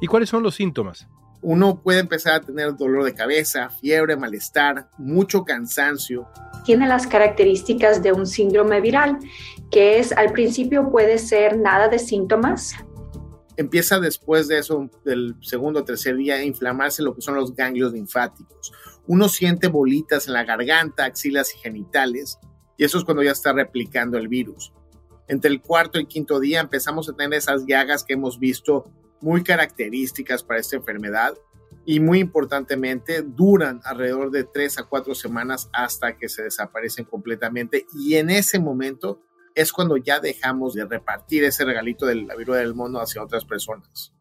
¿Y 0.00 0.08
cuáles 0.08 0.28
son 0.28 0.42
los 0.42 0.56
síntomas? 0.56 1.06
Uno 1.40 1.80
puede 1.80 2.00
empezar 2.00 2.34
a 2.34 2.40
tener 2.40 2.74
dolor 2.74 3.04
de 3.04 3.14
cabeza, 3.14 3.70
fiebre, 3.70 4.16
malestar, 4.16 4.90
mucho 4.98 5.44
cansancio. 5.44 6.26
Tiene 6.64 6.88
las 6.88 7.06
características 7.06 8.02
de 8.02 8.12
un 8.12 8.26
síndrome 8.26 8.80
viral, 8.80 9.20
que 9.70 10.00
es 10.00 10.10
al 10.10 10.32
principio 10.32 10.90
puede 10.90 11.18
ser 11.18 11.58
nada 11.58 11.86
de 11.86 12.00
síntomas. 12.00 12.74
Empieza 13.56 14.00
después 14.00 14.48
de 14.48 14.58
eso, 14.58 14.90
del 15.04 15.36
segundo 15.42 15.78
o 15.78 15.84
tercer 15.84 16.16
día, 16.16 16.34
a 16.34 16.42
inflamarse 16.42 17.04
lo 17.04 17.14
que 17.14 17.20
son 17.20 17.36
los 17.36 17.54
ganglios 17.54 17.92
linfáticos. 17.92 18.72
Uno 19.06 19.28
siente 19.28 19.68
bolitas 19.68 20.26
en 20.26 20.34
la 20.34 20.44
garganta, 20.44 21.04
axilas 21.04 21.54
y 21.54 21.58
genitales, 21.58 22.38
y 22.76 22.84
eso 22.84 22.98
es 22.98 23.04
cuando 23.04 23.22
ya 23.22 23.32
está 23.32 23.52
replicando 23.52 24.18
el 24.18 24.28
virus. 24.28 24.72
Entre 25.28 25.50
el 25.50 25.60
cuarto 25.60 25.98
y 25.98 26.06
quinto 26.06 26.40
día 26.40 26.60
empezamos 26.60 27.08
a 27.08 27.14
tener 27.14 27.38
esas 27.38 27.64
llagas 27.66 28.04
que 28.04 28.14
hemos 28.14 28.38
visto 28.38 28.84
muy 29.20 29.42
características 29.44 30.42
para 30.42 30.60
esta 30.60 30.76
enfermedad 30.76 31.34
y 31.84 32.00
muy 32.00 32.20
importantemente 32.20 33.22
duran 33.22 33.80
alrededor 33.84 34.30
de 34.30 34.44
tres 34.44 34.78
a 34.78 34.84
cuatro 34.84 35.14
semanas 35.14 35.68
hasta 35.72 36.16
que 36.16 36.28
se 36.28 36.42
desaparecen 36.42 37.04
completamente 37.04 37.86
y 37.94 38.16
en 38.16 38.30
ese 38.30 38.58
momento 38.58 39.20
es 39.54 39.72
cuando 39.72 39.96
ya 39.96 40.20
dejamos 40.20 40.74
de 40.74 40.84
repartir 40.84 41.44
ese 41.44 41.64
regalito 41.64 42.06
de 42.06 42.16
la 42.16 42.36
viruela 42.36 42.62
del 42.62 42.74
mono 42.74 43.00
hacia 43.00 43.22
otras 43.22 43.44
personas. 43.44 44.14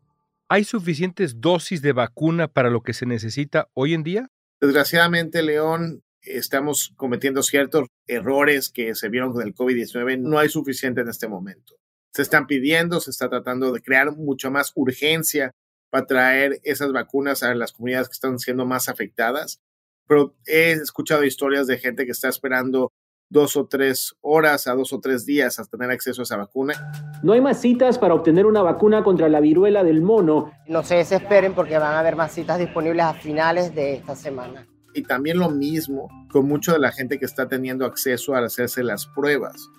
¿Hay 0.50 0.65
suficientes 0.65 1.39
dosis 1.39 1.81
de 1.81 1.93
vacuna 1.93 2.47
para 2.47 2.69
lo 2.69 2.81
que 2.81 2.93
se 2.93 3.05
necesita 3.05 3.69
hoy 3.73 3.93
en 3.93 4.03
día? 4.03 4.29
Desgraciadamente, 4.62 5.41
León, 5.41 6.03
estamos 6.22 6.94
cometiendo 6.96 7.41
ciertos 7.44 7.88
errores 8.08 8.70
que 8.70 8.96
se 8.96 9.10
vieron 9.10 9.34
con 9.34 9.41
el 9.41 9.56
COVID-19. 9.56 10.20
No 10.20 10.38
hay 10.38 10.50
suficiente 10.50 11.01
en 11.01 11.10
este 11.10 11.27
momento 11.27 11.82
se 12.13 12.22
están 12.22 12.48
pidiendo, 12.48 13.00
se 13.00 13.12
está 13.12 13.30
tratando 13.30 13.72
de 13.72 13.82
crear 13.82 14.15
mucha 14.15 14.50
más 14.50 14.72
urgencia 14.75 15.51
para 15.89 16.06
traer 16.06 16.60
esas 16.63 16.91
vacunas 16.91 17.44
a 17.44 17.53
las 17.56 17.72
comunidades 17.74 18.10
que 18.10 18.13
están 18.13 18.39
siendo 18.39 18.65
más 18.65 18.89
afectadas. 18.89 19.60
Pero 20.08 20.36
he 20.46 20.72
escuchado 20.72 21.24
historias 21.24 21.68
de 21.68 21.77
gente 21.77 22.06
que 22.06 22.12
está 22.12 22.30
esperando 22.30 22.91
dos 23.31 23.55
o 23.55 23.65
tres 23.65 24.13
horas 24.19 24.67
a 24.67 24.75
dos 24.75 24.91
o 24.91 25.00
tres 25.00 25.25
días 25.25 25.57
hasta 25.57 25.77
tener 25.77 25.89
acceso 25.89 26.21
a 26.21 26.23
esa 26.23 26.35
vacuna. 26.35 26.91
No 27.23 27.31
hay 27.31 27.39
más 27.39 27.61
citas 27.61 27.97
para 27.97 28.13
obtener 28.13 28.45
una 28.45 28.61
vacuna 28.61 29.03
contra 29.03 29.29
la 29.29 29.39
viruela 29.39 29.83
del 29.83 30.01
mono. 30.01 30.51
No 30.67 30.83
se 30.83 30.95
desesperen 30.95 31.55
porque 31.55 31.77
van 31.77 31.93
a 31.93 32.00
haber 32.00 32.17
más 32.17 32.33
citas 32.33 32.59
disponibles 32.59 33.05
a 33.05 33.13
finales 33.13 33.73
de 33.73 33.93
esta 33.93 34.15
semana. 34.15 34.67
Y 34.93 35.03
también 35.03 35.39
lo 35.39 35.50
mismo 35.50 36.09
con 36.29 36.45
mucho 36.45 36.73
de 36.73 36.79
la 36.79 36.91
gente 36.91 37.17
que 37.17 37.25
está 37.25 37.47
teniendo 37.47 37.85
acceso 37.85 38.35
a 38.35 38.39
hacerse 38.39 38.83
las 38.83 39.07
pruebas 39.07 39.69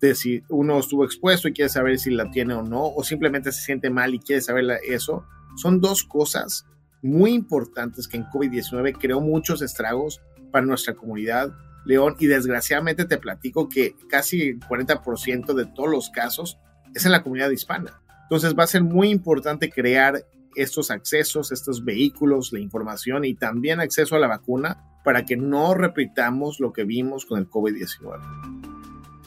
de 0.00 0.14
si 0.16 0.42
uno 0.48 0.78
estuvo 0.78 1.04
expuesto 1.04 1.48
y 1.48 1.52
quiere 1.52 1.68
saber 1.68 1.98
si 1.98 2.10
la 2.10 2.30
tiene 2.30 2.54
o 2.54 2.62
no, 2.62 2.84
o 2.84 3.04
simplemente 3.04 3.52
se 3.52 3.62
siente 3.62 3.90
mal 3.90 4.14
y 4.14 4.18
quiere 4.18 4.42
saber 4.42 4.64
eso, 4.84 5.24
son 5.56 5.80
dos 5.80 6.04
cosas 6.04 6.66
muy 7.02 7.32
importantes 7.32 8.08
que 8.08 8.16
en 8.16 8.24
COVID-19 8.24 8.96
creó 8.98 9.20
muchos 9.20 9.62
estragos 9.62 10.20
para 10.50 10.66
nuestra 10.66 10.94
comunidad, 10.94 11.52
León, 11.88 12.16
y 12.18 12.26
desgraciadamente 12.26 13.06
te 13.06 13.16
platico 13.16 13.68
que 13.68 13.94
casi 14.10 14.42
el 14.42 14.60
40% 14.60 15.54
de 15.54 15.64
todos 15.64 15.90
los 15.90 16.10
casos 16.10 16.58
es 16.94 17.06
en 17.06 17.12
la 17.12 17.22
comunidad 17.22 17.50
hispana. 17.50 18.02
Entonces 18.24 18.54
va 18.56 18.64
a 18.64 18.68
ser 18.68 18.82
muy 18.82 19.08
importante 19.08 19.70
crear 19.70 20.22
estos 20.54 20.90
accesos, 20.90 21.50
estos 21.50 21.84
vehículos, 21.84 22.52
la 22.52 22.60
información 22.60 23.24
y 23.24 23.34
también 23.34 23.80
acceso 23.80 24.16
a 24.16 24.18
la 24.18 24.26
vacuna 24.26 24.84
para 25.02 25.24
que 25.24 25.38
no 25.38 25.72
repitamos 25.72 26.60
lo 26.60 26.74
que 26.74 26.84
vimos 26.84 27.24
con 27.24 27.38
el 27.38 27.48
COVID-19. 27.48 28.68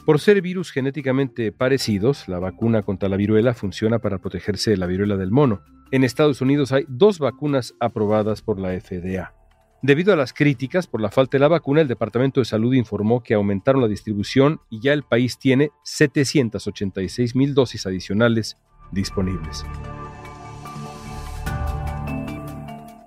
Por 0.04 0.20
ser 0.20 0.40
virus 0.40 0.70
genéticamente 0.70 1.50
parecidos, 1.50 2.28
la 2.28 2.38
vacuna 2.38 2.82
contra 2.82 3.08
la 3.08 3.16
viruela 3.16 3.54
funciona 3.54 3.98
para 3.98 4.18
protegerse 4.18 4.70
de 4.70 4.76
la 4.76 4.86
viruela 4.86 5.16
del 5.16 5.32
mono. 5.32 5.62
En 5.90 6.04
Estados 6.04 6.40
Unidos 6.40 6.70
hay 6.70 6.84
dos 6.88 7.18
vacunas 7.18 7.74
aprobadas 7.80 8.40
por 8.40 8.60
la 8.60 8.78
FDA. 8.80 9.34
Debido 9.82 10.12
a 10.12 10.16
las 10.16 10.32
críticas 10.32 10.86
por 10.86 11.00
la 11.00 11.10
falta 11.10 11.32
de 11.36 11.40
la 11.40 11.48
vacuna, 11.48 11.80
el 11.80 11.88
Departamento 11.88 12.40
de 12.40 12.44
Salud 12.44 12.72
informó 12.72 13.24
que 13.24 13.34
aumentaron 13.34 13.82
la 13.82 13.88
distribución 13.88 14.60
y 14.70 14.78
ya 14.78 14.92
el 14.92 15.02
país 15.02 15.38
tiene 15.38 15.72
786 15.82 17.34
mil 17.34 17.52
dosis 17.52 17.84
adicionales 17.84 18.58
disponibles. 18.92 19.64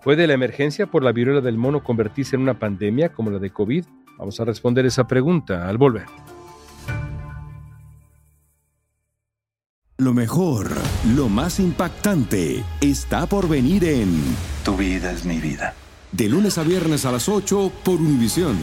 ¿Puede 0.04 0.28
la 0.28 0.34
emergencia 0.34 0.88
por 0.88 1.02
la 1.02 1.14
viruela 1.14 1.40
del 1.40 1.58
mono 1.58 1.82
convertirse 1.82 2.36
en 2.36 2.42
una 2.42 2.60
pandemia 2.60 3.14
como 3.14 3.32
la 3.32 3.40
de 3.40 3.52
COVID? 3.52 3.86
Vamos 4.18 4.38
a 4.42 4.46
responder 4.46 4.86
esa 4.86 5.08
pregunta 5.08 5.70
al 5.70 5.78
volver. 5.78 6.08
Lo 9.98 10.14
mejor, 10.14 10.72
lo 11.16 11.30
más 11.30 11.62
impactante, 11.62 12.66
está 12.82 13.28
por 13.28 13.48
venir 13.48 13.86
en 13.86 14.10
Tu 14.66 14.76
vida 14.76 15.14
es 15.14 15.24
mi 15.24 15.40
vida. 15.40 15.74
De 16.16 16.30
lunes 16.30 16.58
a 16.58 16.64
viernes 16.64 17.06
a 17.06 17.12
las 17.12 17.28
8 17.28 17.72
por 17.84 18.00
Univisión. 18.00 18.56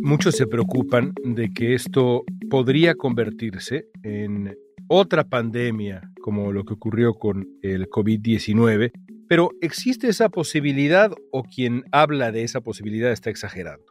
Muchos 0.00 0.34
se 0.34 0.48
preocupan 0.48 1.12
de 1.22 1.52
que 1.54 1.74
esto 1.74 2.24
podría 2.50 2.96
convertirse 2.96 3.86
en 4.02 4.56
otra 4.88 5.22
pandemia 5.22 6.10
como 6.20 6.50
lo 6.50 6.64
que 6.64 6.74
ocurrió 6.74 7.14
con 7.14 7.46
el 7.62 7.88
COVID-19, 7.88 8.90
pero 9.28 9.50
¿existe 9.60 10.08
esa 10.08 10.28
posibilidad 10.28 11.12
o 11.30 11.44
quien 11.44 11.84
habla 11.92 12.32
de 12.32 12.42
esa 12.42 12.60
posibilidad 12.60 13.12
está 13.12 13.30
exagerando? 13.30 13.86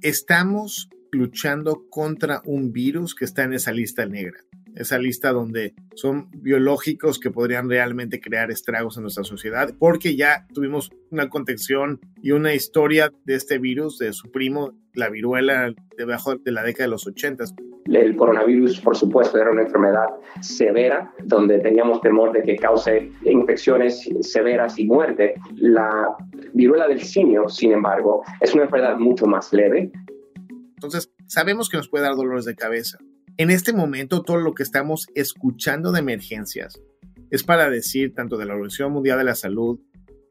Estamos 0.00 0.88
luchando 1.12 1.84
contra 1.90 2.40
un 2.46 2.72
virus 2.72 3.14
que 3.14 3.26
está 3.26 3.44
en 3.44 3.52
esa 3.52 3.72
lista 3.72 4.06
negra, 4.06 4.38
esa 4.74 4.98
lista 4.98 5.32
donde 5.32 5.74
son 5.94 6.28
biológicos 6.32 7.18
que 7.18 7.30
podrían 7.30 7.68
realmente 7.68 8.20
crear 8.20 8.50
estragos 8.50 8.96
en 8.96 9.02
nuestra 9.02 9.24
sociedad, 9.24 9.74
porque 9.78 10.16
ya 10.16 10.46
tuvimos 10.52 10.90
una 11.10 11.28
contención 11.28 12.00
y 12.22 12.32
una 12.32 12.54
historia 12.54 13.12
de 13.24 13.34
este 13.34 13.58
virus, 13.58 13.98
de 13.98 14.12
su 14.12 14.30
primo, 14.30 14.72
la 14.94 15.08
viruela, 15.08 15.72
debajo 15.96 16.36
de 16.36 16.52
la 16.52 16.62
década 16.62 16.84
de 16.84 16.90
los 16.90 17.06
80. 17.06 17.44
El 17.86 18.16
coronavirus, 18.16 18.80
por 18.80 18.96
supuesto, 18.96 19.38
era 19.38 19.50
una 19.50 19.62
enfermedad 19.62 20.06
severa, 20.40 21.12
donde 21.24 21.58
teníamos 21.58 22.00
temor 22.00 22.32
de 22.32 22.42
que 22.42 22.56
cause 22.56 23.12
infecciones 23.24 24.08
severas 24.20 24.78
y 24.78 24.86
muerte. 24.86 25.34
La 25.56 26.16
viruela 26.54 26.88
del 26.88 27.02
simio, 27.02 27.48
sin 27.48 27.72
embargo, 27.72 28.22
es 28.40 28.54
una 28.54 28.64
enfermedad 28.64 28.96
mucho 28.98 29.26
más 29.26 29.52
leve, 29.52 29.92
entonces, 30.84 31.10
sabemos 31.26 31.70
que 31.70 31.78
nos 31.78 31.88
puede 31.88 32.04
dar 32.04 32.14
dolores 32.14 32.44
de 32.44 32.54
cabeza. 32.54 32.98
En 33.36 33.50
este 33.50 33.72
momento, 33.72 34.22
todo 34.22 34.36
lo 34.36 34.54
que 34.54 34.62
estamos 34.62 35.08
escuchando 35.16 35.90
de 35.90 35.98
emergencias 35.98 36.80
es 37.30 37.42
para 37.42 37.68
decir, 37.68 38.14
tanto 38.14 38.36
de 38.36 38.46
la 38.46 38.52
Organización 38.52 38.92
Mundial 38.92 39.18
de 39.18 39.24
la 39.24 39.34
Salud 39.34 39.80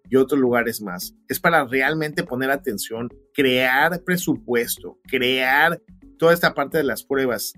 y 0.09 0.15
otros 0.15 0.39
lugares 0.39 0.81
más, 0.81 1.13
es 1.27 1.37
para 1.37 1.65
realmente 1.65 2.23
poner 2.23 2.49
atención, 2.49 3.09
crear 3.33 4.01
presupuesto, 4.05 4.99
crear 5.05 5.81
toda 6.17 6.33
esta 6.33 6.53
parte 6.53 6.77
de 6.77 6.85
las 6.85 7.03
pruebas, 7.03 7.51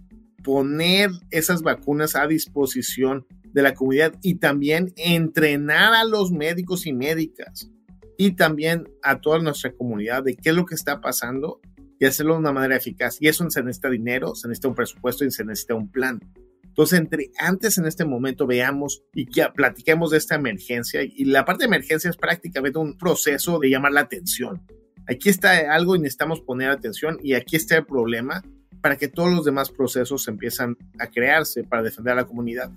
poner 0.43 1.11
esas 1.29 1.61
vacunas 1.61 2.15
a 2.15 2.25
disposición 2.25 3.27
de 3.43 3.61
la 3.61 3.75
comunidad 3.75 4.15
y 4.23 4.35
también 4.39 4.93
entrenar 4.97 5.93
a 5.93 6.05
los 6.05 6.31
médicos 6.31 6.87
y 6.87 6.93
médicas 6.93 7.69
y 8.17 8.31
también 8.31 8.85
a 9.03 9.21
toda 9.21 9.37
nuestra 9.37 9.71
comunidad 9.73 10.23
de 10.23 10.35
qué 10.35 10.49
es 10.49 10.55
lo 10.55 10.65
que 10.65 10.73
está 10.73 11.01
pasando 11.01 11.61
y 11.99 12.05
hacerlo 12.05 12.33
de 12.33 12.39
una 12.39 12.51
manera 12.51 12.75
eficaz. 12.75 13.17
Y 13.19 13.27
eso 13.27 13.49
se 13.49 13.63
necesita 13.63 13.89
dinero, 13.89 14.35
se 14.35 14.47
necesita 14.47 14.67
un 14.67 14.75
presupuesto 14.75 15.25
y 15.25 15.31
se 15.31 15.45
necesita 15.45 15.75
un 15.75 15.91
plan. 15.91 16.19
Entonces, 16.63 16.99
entre 16.99 17.31
antes 17.37 17.77
en 17.77 17.85
este 17.85 18.03
momento 18.03 18.45
veamos 18.45 19.03
y 19.13 19.27
que 19.27 19.45
platiquemos 19.55 20.11
de 20.11 20.17
esta 20.17 20.35
emergencia. 20.35 21.01
Y 21.03 21.23
la 21.25 21.45
parte 21.45 21.63
de 21.63 21.67
emergencia 21.67 22.09
es 22.09 22.17
prácticamente 22.17 22.79
un 22.79 22.98
proceso 22.98 23.59
de 23.59 23.70
llamar 23.70 23.93
la 23.93 24.01
atención. 24.01 24.61
Aquí 25.07 25.29
está 25.29 25.74
algo 25.74 25.96
y 25.96 26.00
necesitamos 26.00 26.41
poner 26.41 26.70
atención 26.70 27.17
y 27.24 27.33
aquí 27.33 27.55
está 27.55 27.77
el 27.77 27.85
problema 27.85 28.43
para 28.81 28.98
que 28.98 29.07
todos 29.07 29.31
los 29.33 29.46
demás 29.46 29.72
procesos 29.72 30.27
empiezan 30.27 30.77
a 31.00 31.07
crearse 31.07 31.63
para 31.63 31.81
defender 31.81 32.13
a 32.13 32.17
la 32.17 32.25
comunidad. 32.25 32.72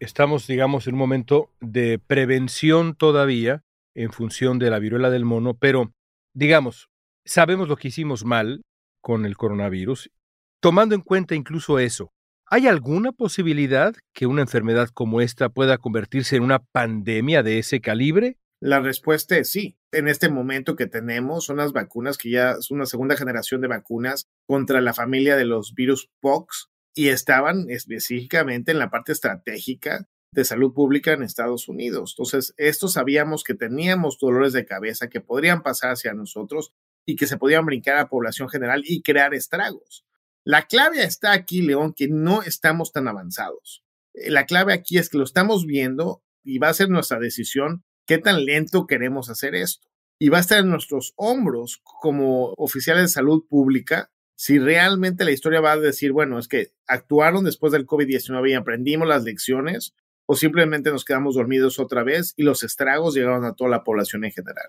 Estamos, 0.00 0.46
digamos, 0.46 0.86
en 0.86 0.94
un 0.94 0.98
momento 0.98 1.50
de 1.60 1.98
prevención 1.98 2.94
todavía 2.94 3.62
en 3.94 4.12
función 4.12 4.58
de 4.58 4.70
la 4.70 4.78
viruela 4.78 5.10
del 5.10 5.24
mono, 5.24 5.54
pero 5.54 5.92
digamos, 6.34 6.88
sabemos 7.24 7.68
lo 7.68 7.76
que 7.76 7.88
hicimos 7.88 8.24
mal 8.24 8.62
con 9.00 9.26
el 9.26 9.36
coronavirus, 9.36 10.10
tomando 10.60 10.94
en 10.94 11.00
cuenta 11.00 11.34
incluso 11.34 11.78
eso. 11.78 12.12
¿Hay 12.46 12.66
alguna 12.66 13.12
posibilidad 13.12 13.94
que 14.12 14.26
una 14.26 14.42
enfermedad 14.42 14.88
como 14.88 15.20
esta 15.20 15.48
pueda 15.48 15.78
convertirse 15.78 16.36
en 16.36 16.42
una 16.42 16.58
pandemia 16.58 17.42
de 17.42 17.58
ese 17.58 17.80
calibre? 17.80 18.38
La 18.60 18.80
respuesta 18.80 19.38
es 19.38 19.50
sí. 19.50 19.78
En 19.92 20.08
este 20.08 20.28
momento 20.28 20.76
que 20.76 20.86
tenemos 20.86 21.44
son 21.44 21.56
las 21.58 21.72
vacunas 21.72 22.18
que 22.18 22.30
ya 22.30 22.52
es 22.58 22.70
una 22.70 22.86
segunda 22.86 23.16
generación 23.16 23.60
de 23.60 23.68
vacunas 23.68 24.26
contra 24.46 24.80
la 24.80 24.94
familia 24.94 25.36
de 25.36 25.44
los 25.44 25.74
virus 25.74 26.10
POX 26.20 26.68
y 26.94 27.08
estaban 27.08 27.70
específicamente 27.70 28.72
en 28.72 28.78
la 28.78 28.90
parte 28.90 29.12
estratégica 29.12 30.08
de 30.32 30.44
salud 30.44 30.72
pública 30.72 31.12
en 31.12 31.22
Estados 31.22 31.68
Unidos. 31.68 32.14
Entonces, 32.14 32.54
esto 32.56 32.88
sabíamos 32.88 33.42
que 33.42 33.54
teníamos 33.54 34.18
dolores 34.18 34.52
de 34.52 34.64
cabeza 34.64 35.08
que 35.08 35.20
podrían 35.20 35.62
pasar 35.62 35.90
hacia 35.90 36.14
nosotros 36.14 36.72
y 37.04 37.16
que 37.16 37.26
se 37.26 37.36
podían 37.36 37.66
brincar 37.66 37.96
a 37.96 38.02
la 38.02 38.08
población 38.08 38.48
general 38.48 38.82
y 38.84 39.02
crear 39.02 39.34
estragos. 39.34 40.04
La 40.44 40.66
clave 40.66 41.02
está 41.02 41.32
aquí, 41.32 41.62
León, 41.62 41.92
que 41.94 42.08
no 42.08 42.42
estamos 42.42 42.92
tan 42.92 43.08
avanzados. 43.08 43.84
Eh, 44.14 44.30
la 44.30 44.46
clave 44.46 44.72
aquí 44.72 44.98
es 44.98 45.10
que 45.10 45.18
lo 45.18 45.24
estamos 45.24 45.66
viendo 45.66 46.22
y 46.44 46.58
va 46.58 46.68
a 46.68 46.74
ser 46.74 46.88
nuestra 46.88 47.18
decisión 47.18 47.84
qué 48.06 48.18
tan 48.18 48.44
lento 48.44 48.86
queremos 48.86 49.28
hacer 49.30 49.54
esto. 49.54 49.88
Y 50.18 50.28
va 50.28 50.38
a 50.38 50.42
estar 50.42 50.60
en 50.60 50.70
nuestros 50.70 51.14
hombros 51.16 51.80
como 51.82 52.52
oficiales 52.56 53.04
de 53.04 53.08
salud 53.08 53.46
pública 53.48 54.10
si 54.36 54.58
realmente 54.58 55.24
la 55.24 55.32
historia 55.32 55.60
va 55.60 55.72
a 55.72 55.76
decir, 55.76 56.12
bueno, 56.12 56.38
es 56.38 56.48
que 56.48 56.72
actuaron 56.86 57.44
después 57.44 57.72
del 57.72 57.86
COVID-19 57.86 58.50
y 58.50 58.54
aprendimos 58.54 59.06
las 59.06 59.24
lecciones 59.24 59.94
o 60.32 60.36
simplemente 60.36 60.92
nos 60.92 61.04
quedamos 61.04 61.34
dormidos 61.34 61.80
otra 61.80 62.04
vez 62.04 62.34
y 62.36 62.44
los 62.44 62.62
estragos 62.62 63.16
llegaron 63.16 63.44
a 63.44 63.54
toda 63.54 63.68
la 63.68 63.82
población 63.82 64.24
en 64.24 64.30
general. 64.30 64.68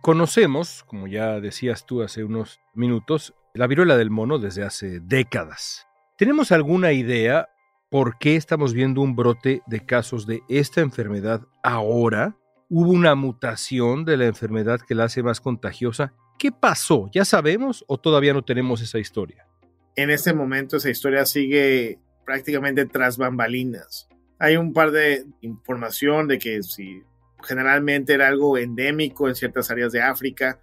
Conocemos, 0.00 0.84
como 0.84 1.06
ya 1.06 1.38
decías 1.38 1.84
tú 1.84 2.00
hace 2.00 2.24
unos 2.24 2.62
minutos, 2.72 3.34
la 3.52 3.66
viruela 3.66 3.98
del 3.98 4.08
mono 4.08 4.38
desde 4.38 4.62
hace 4.62 5.00
décadas. 5.00 5.86
¿Tenemos 6.16 6.50
alguna 6.50 6.92
idea 6.92 7.50
por 7.90 8.16
qué 8.16 8.36
estamos 8.36 8.72
viendo 8.72 9.02
un 9.02 9.14
brote 9.16 9.60
de 9.66 9.84
casos 9.84 10.26
de 10.26 10.40
esta 10.48 10.80
enfermedad 10.80 11.42
ahora? 11.62 12.38
¿Hubo 12.70 12.90
una 12.90 13.14
mutación 13.14 14.06
de 14.06 14.16
la 14.16 14.24
enfermedad 14.24 14.80
que 14.80 14.94
la 14.94 15.04
hace 15.04 15.22
más 15.22 15.42
contagiosa? 15.42 16.14
¿Qué 16.38 16.52
pasó? 16.52 17.10
¿Ya 17.12 17.26
sabemos 17.26 17.84
o 17.86 17.98
todavía 17.98 18.32
no 18.32 18.46
tenemos 18.46 18.80
esa 18.80 18.98
historia? 18.98 19.46
En 19.94 20.08
este 20.08 20.32
momento 20.32 20.78
esa 20.78 20.88
historia 20.88 21.26
sigue 21.26 21.98
prácticamente 22.24 22.86
tras 22.86 23.18
bambalinas 23.18 24.09
hay 24.40 24.56
un 24.56 24.72
par 24.72 24.90
de 24.90 25.26
información 25.42 26.26
de 26.26 26.38
que 26.38 26.62
si 26.62 27.02
generalmente 27.42 28.14
era 28.14 28.28
algo 28.28 28.56
endémico 28.56 29.28
en 29.28 29.34
ciertas 29.34 29.70
áreas 29.70 29.92
de 29.92 30.00
África, 30.00 30.58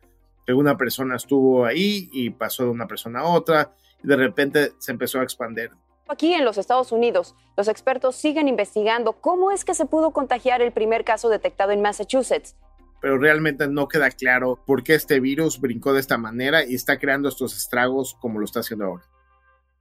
que 0.46 0.54
una 0.54 0.76
persona 0.76 1.16
estuvo 1.16 1.64
ahí 1.64 2.10
y 2.12 2.32
pasó 2.32 2.64
de 2.64 2.72
una 2.72 2.88
persona 2.88 3.20
a 3.20 3.28
otra 3.28 3.76
y 4.04 4.08
de 4.08 4.16
repente 4.16 4.72
se 4.80 4.92
empezó 4.92 5.20
a 5.20 5.24
expandir. 5.24 5.72
Aquí 6.08 6.34
en 6.34 6.44
los 6.44 6.58
Estados 6.58 6.92
Unidos, 6.92 7.36
los 7.56 7.68
expertos 7.68 8.16
siguen 8.16 8.48
investigando 8.48 9.14
cómo 9.14 9.52
es 9.52 9.64
que 9.64 9.76
se 9.76 9.86
pudo 9.86 10.12
contagiar 10.12 10.62
el 10.62 10.72
primer 10.72 11.04
caso 11.04 11.30
detectado 11.30 11.72
en 11.72 11.82
Massachusetts. 11.82 12.56
Pero 13.00 13.20
realmente 13.20 13.68
no 13.68 13.88
queda 13.88 14.10
claro 14.10 14.60
por 14.66 14.84
qué 14.84 14.96
este 14.96 15.20
virus 15.20 15.62
brincó 15.62 15.94
de 15.94 16.00
esta 16.00 16.18
manera 16.18 16.66
y 16.66 16.74
está 16.74 16.98
creando 16.98 17.30
estos 17.30 17.56
estragos 17.56 18.16
como 18.20 18.40
lo 18.40 18.46
está 18.46 18.62
haciendo 18.62 18.86
ahora. 18.86 19.04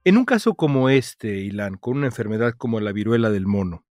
En 0.03 0.17
un 0.17 0.25
caso 0.25 0.53
como 0.53 0.89
este, 0.89 1.29
Ilan, 1.29 1.77
con 1.77 1.97
una 1.97 2.07
enfermedad 2.07 2.53
como 2.53 2.79
la 2.79 2.91
viruela 2.91 3.29
del 3.29 3.47
mono, 3.47 3.86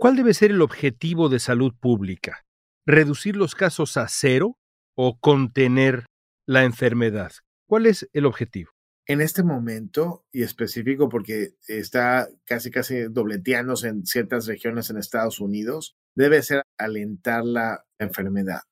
¿Cuál 0.00 0.16
debe 0.16 0.32
ser 0.32 0.50
el 0.50 0.62
objetivo 0.62 1.28
de 1.28 1.38
salud 1.38 1.74
pública? 1.78 2.46
¿Reducir 2.86 3.36
los 3.36 3.54
casos 3.54 3.98
a 3.98 4.08
cero 4.08 4.56
o 4.94 5.20
contener 5.20 6.06
la 6.46 6.64
enfermedad? 6.64 7.32
¿Cuál 7.66 7.84
es 7.84 8.08
el 8.14 8.24
objetivo? 8.24 8.70
En 9.04 9.20
este 9.20 9.42
momento, 9.42 10.24
y 10.32 10.42
específico 10.42 11.10
porque 11.10 11.50
está 11.68 12.30
casi 12.46 12.70
casi 12.70 13.08
dobleteándose 13.10 13.88
en 13.88 14.06
ciertas 14.06 14.46
regiones 14.46 14.88
en 14.88 14.96
Estados 14.96 15.38
Unidos, 15.38 15.98
debe 16.14 16.42
ser 16.42 16.62
alentar 16.78 17.44
la 17.44 17.84
enfermedad 17.98 18.62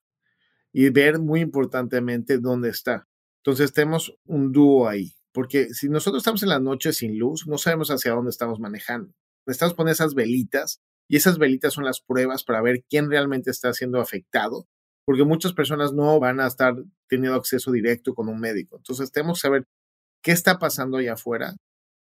y 0.73 0.89
ver 0.89 1.19
muy 1.19 1.41
importantemente 1.41 2.39
dónde 2.39 2.71
está. 2.71 3.07
Entonces 3.45 3.75
tenemos 3.75 4.17
un 4.25 4.51
dúo 4.51 4.89
ahí, 4.89 5.13
porque 5.33 5.75
si 5.75 5.91
nosotros 5.91 6.23
estamos 6.23 6.43
en 6.43 6.49
la 6.49 6.59
noche 6.59 6.95
sin 6.95 7.19
luz, 7.19 7.47
no 7.47 7.59
sabemos 7.59 7.91
hacia 7.91 8.13
dónde 8.13 8.31
estamos 8.31 8.61
manejando. 8.61 9.13
Necesitamos 9.45 9.75
poner 9.75 9.93
esas 9.93 10.15
velitas 10.15 10.81
y 11.09 11.17
esas 11.17 11.39
velitas 11.39 11.73
son 11.73 11.85
las 11.85 12.01
pruebas 12.01 12.45
para 12.45 12.63
ver 12.63 12.85
quién 12.89 13.11
realmente 13.11 13.51
está 13.51 13.73
siendo 13.73 14.01
afectado 14.01 14.67
porque 15.09 15.25
muchas 15.25 15.55
personas 15.55 15.95
no 15.95 16.21
van 16.21 16.39
a 16.39 16.47
estar 16.47 16.75
teniendo 17.09 17.35
acceso 17.35 17.73
directo 17.73 18.15
con 18.15 18.29
un 18.29 18.39
médico. 18.39 18.77
Entonces 18.77 19.11
tenemos 19.11 19.39
que 19.39 19.49
saber 19.49 19.67
qué 20.23 20.33
está 20.33 20.59
pasando 20.59 20.99
allá 20.99 21.15
afuera. 21.15 21.57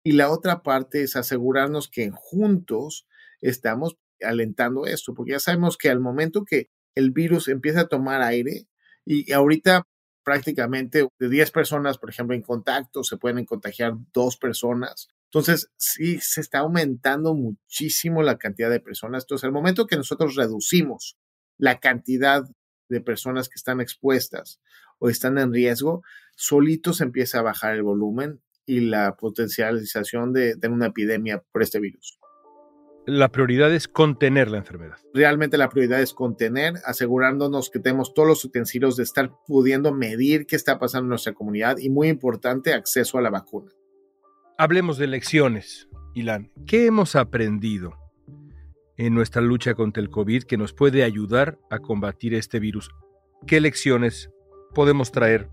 Y 0.03 0.15
la 0.15 0.33
otra 0.33 0.65
parte 0.65 1.05
es 1.05 1.15
asegurarnos 1.15 1.87
que 1.87 2.11
juntos 2.13 3.07
estamos 3.41 3.97
alentando 4.21 4.85
esto, 4.85 5.15
porque 5.15 5.31
ya 5.31 5.39
sabemos 5.39 5.77
que 5.77 5.91
al 5.91 6.01
momento 6.01 6.45
que 6.45 6.71
el 6.97 7.13
virus 7.13 7.47
empieza 7.47 7.83
a 7.83 7.87
tomar 7.87 8.21
aire, 8.21 8.67
y 9.05 9.31
ahorita 9.31 9.87
prácticamente 10.25 11.07
de 11.21 11.29
10 11.29 11.53
personas, 11.53 11.99
por 11.99 12.11
ejemplo, 12.11 12.35
en 12.35 12.43
contacto, 12.43 13.05
se 13.05 13.17
pueden 13.17 13.45
contagiar 13.45 13.95
dos 14.13 14.37
personas. 14.37 15.07
Entonces, 15.31 15.71
sí, 15.77 16.19
se 16.21 16.41
está 16.41 16.61
aumentando 16.61 17.35
muchísimo 17.35 18.23
la 18.23 18.39
cantidad 18.39 18.71
de 18.71 18.81
personas. 18.81 19.25
Entonces, 19.25 19.45
al 19.45 19.53
momento 19.53 19.87
que 19.87 19.97
nosotros 19.97 20.37
reducimos 20.37 21.19
la 21.59 21.81
cantidad 21.81 22.45
de 22.89 23.01
personas 23.01 23.49
que 23.49 23.57
están 23.57 23.81
expuestas 23.81 24.61
o 24.99 25.11
están 25.11 25.37
en 25.39 25.53
riesgo, 25.53 26.03
solito 26.37 26.93
se 26.95 27.05
empieza 27.05 27.41
a 27.41 27.43
bajar 27.43 27.75
el 27.75 27.83
volumen 27.83 28.41
y 28.65 28.81
la 28.81 29.17
potencialización 29.17 30.33
de, 30.33 30.55
de 30.55 30.69
una 30.69 30.87
epidemia 30.87 31.43
por 31.53 31.63
este 31.63 31.81
virus 31.81 32.19
la 33.09 33.33
prioridad 33.33 33.73
es 33.73 33.89
contener 33.89 34.51
la 34.51 34.59
enfermedad. 34.59 34.99
Realmente 35.15 35.57
la 35.57 35.71
prioridad 35.71 36.03
es 36.03 36.13
contener, 36.13 36.75
asegurándonos 36.85 37.71
que 37.71 37.79
tenemos 37.79 38.13
todos 38.13 38.29
los 38.29 38.45
utensilios 38.45 38.97
de 38.97 39.05
estar 39.05 39.33
pudiendo 39.47 39.95
medir 39.95 40.45
qué 40.45 40.57
está 40.57 40.79
pasando 40.79 41.05
en 41.05 41.11
nuestra 41.11 41.33
comunidad 41.33 41.79
y 41.79 41.89
muy 41.89 42.09
importante, 42.09 42.75
acceso 42.75 43.17
a 43.17 43.23
la 43.23 43.31
vacuna. 43.31 43.73
Hablemos 44.61 44.99
de 44.99 45.07
lecciones, 45.07 45.89
Ilan. 46.15 46.51
¿Qué 46.67 46.87
hemos 46.87 47.15
aprendido 47.15 47.95
en 48.97 49.15
nuestra 49.15 49.41
lucha 49.41 49.75
contra 49.75 50.03
el 50.03 50.11
COVID 50.11 50.43
que 50.43 50.57
nos 50.57 50.73
puede 50.73 51.05
ayudar 51.05 51.61
a 51.71 51.79
combatir 51.79 52.35
este 52.35 52.59
virus? 52.59 52.91
¿Qué 53.47 53.61
lecciones 53.61 54.33
podemos 54.75 55.13
traer 55.13 55.49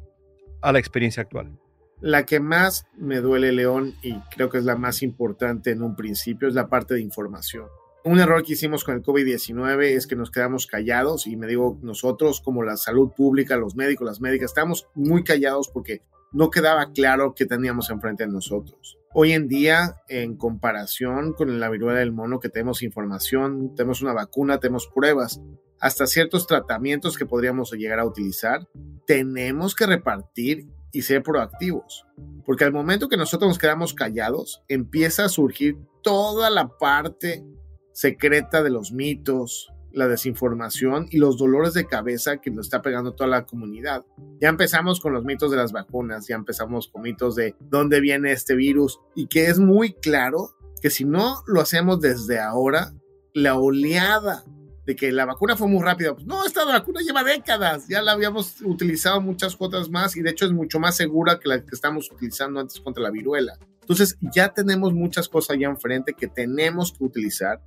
a 0.63 0.71
la 0.71 0.79
experiencia 0.79 1.21
actual? 1.21 1.55
La 2.01 2.25
que 2.25 2.39
más 2.39 2.87
me 2.97 3.17
duele, 3.17 3.51
León, 3.51 3.93
y 4.01 4.19
creo 4.35 4.49
que 4.49 4.57
es 4.57 4.63
la 4.63 4.75
más 4.75 5.03
importante 5.03 5.69
en 5.69 5.83
un 5.83 5.95
principio, 5.95 6.47
es 6.47 6.55
la 6.55 6.67
parte 6.67 6.95
de 6.95 7.01
información. 7.01 7.67
Un 8.05 8.19
error 8.19 8.41
que 8.41 8.53
hicimos 8.53 8.83
con 8.83 8.95
el 8.95 9.03
COVID-19 9.03 9.83
es 9.83 10.07
que 10.07 10.15
nos 10.15 10.31
quedamos 10.31 10.65
callados, 10.65 11.27
y 11.27 11.35
me 11.35 11.45
digo 11.45 11.77
nosotros 11.83 12.41
como 12.41 12.63
la 12.63 12.75
salud 12.75 13.11
pública, 13.15 13.55
los 13.55 13.75
médicos, 13.75 14.07
las 14.07 14.19
médicas, 14.19 14.49
estamos 14.49 14.87
muy 14.95 15.23
callados 15.23 15.69
porque 15.69 16.01
no 16.31 16.49
quedaba 16.49 16.91
claro 16.91 17.33
qué 17.35 17.45
teníamos 17.45 17.89
enfrente 17.89 18.25
de 18.25 18.31
nosotros. 18.31 18.97
Hoy 19.13 19.31
en 19.31 19.47
día, 19.47 19.95
en 20.09 20.35
comparación 20.35 21.33
con 21.33 21.59
la 21.59 21.69
viruela 21.69 21.99
del 21.99 22.11
mono, 22.11 22.39
que 22.39 22.49
tenemos 22.49 22.83
información, 22.83 23.73
tenemos 23.75 24.01
una 24.01 24.13
vacuna, 24.13 24.59
tenemos 24.59 24.87
pruebas, 24.93 25.41
hasta 25.79 26.07
ciertos 26.07 26.47
tratamientos 26.47 27.17
que 27.17 27.25
podríamos 27.25 27.71
llegar 27.71 27.99
a 27.99 28.05
utilizar, 28.05 28.67
tenemos 29.05 29.75
que 29.75 29.85
repartir 29.85 30.67
y 30.91 31.01
ser 31.03 31.23
proactivos. 31.23 32.05
Porque 32.45 32.63
al 32.63 32.71
momento 32.71 33.09
que 33.09 33.17
nosotros 33.17 33.49
nos 33.49 33.59
quedamos 33.59 33.93
callados, 33.93 34.63
empieza 34.67 35.25
a 35.25 35.29
surgir 35.29 35.77
toda 36.01 36.49
la 36.49 36.69
parte 36.77 37.45
secreta 37.93 38.63
de 38.63 38.69
los 38.69 38.91
mitos, 38.91 39.71
la 39.95 40.07
desinformación 40.07 41.07
y 41.09 41.17
los 41.17 41.37
dolores 41.37 41.73
de 41.73 41.87
cabeza 41.87 42.37
que 42.37 42.51
nos 42.51 42.67
está 42.67 42.81
pegando 42.81 43.13
toda 43.13 43.29
la 43.29 43.45
comunidad. 43.45 44.05
Ya 44.41 44.49
empezamos 44.49 44.99
con 44.99 45.13
los 45.13 45.23
mitos 45.23 45.49
de 45.49 45.57
las 45.57 45.71
vacunas, 45.71 46.27
ya 46.27 46.35
empezamos 46.35 46.89
con 46.89 47.01
mitos 47.01 47.35
de 47.35 47.55
dónde 47.59 48.01
viene 48.01 48.31
este 48.31 48.55
virus 48.55 48.99
y 49.15 49.27
que 49.27 49.47
es 49.47 49.57
muy 49.57 49.93
claro 49.93 50.51
que 50.81 50.89
si 50.89 51.05
no 51.05 51.41
lo 51.47 51.61
hacemos 51.61 52.01
desde 52.01 52.39
ahora, 52.39 52.93
la 53.33 53.55
oleada 53.55 54.43
de 54.85 54.95
que 54.95 55.11
la 55.11 55.25
vacuna 55.25 55.55
fue 55.55 55.67
muy 55.67 55.81
rápida. 55.81 56.13
Pues, 56.13 56.25
no, 56.25 56.45
esta 56.45 56.63
vacuna 56.65 57.01
lleva 57.01 57.23
décadas, 57.23 57.87
ya 57.87 58.01
la 58.01 58.11
habíamos 58.11 58.61
utilizado 58.61 59.19
muchas 59.21 59.55
otras 59.57 59.89
más 59.89 60.15
y 60.15 60.21
de 60.21 60.31
hecho 60.31 60.45
es 60.45 60.51
mucho 60.51 60.79
más 60.79 60.95
segura 60.95 61.39
que 61.39 61.49
la 61.49 61.59
que 61.59 61.73
estamos 61.73 62.11
utilizando 62.11 62.59
antes 62.59 62.79
contra 62.81 63.01
la 63.01 63.11
viruela. 63.11 63.57
Entonces 63.81 64.17
ya 64.21 64.53
tenemos 64.53 64.93
muchas 64.93 65.29
cosas 65.29 65.57
ya 65.59 65.67
enfrente 65.67 66.13
que 66.13 66.27
tenemos 66.27 66.91
que 66.91 67.03
utilizar, 67.03 67.61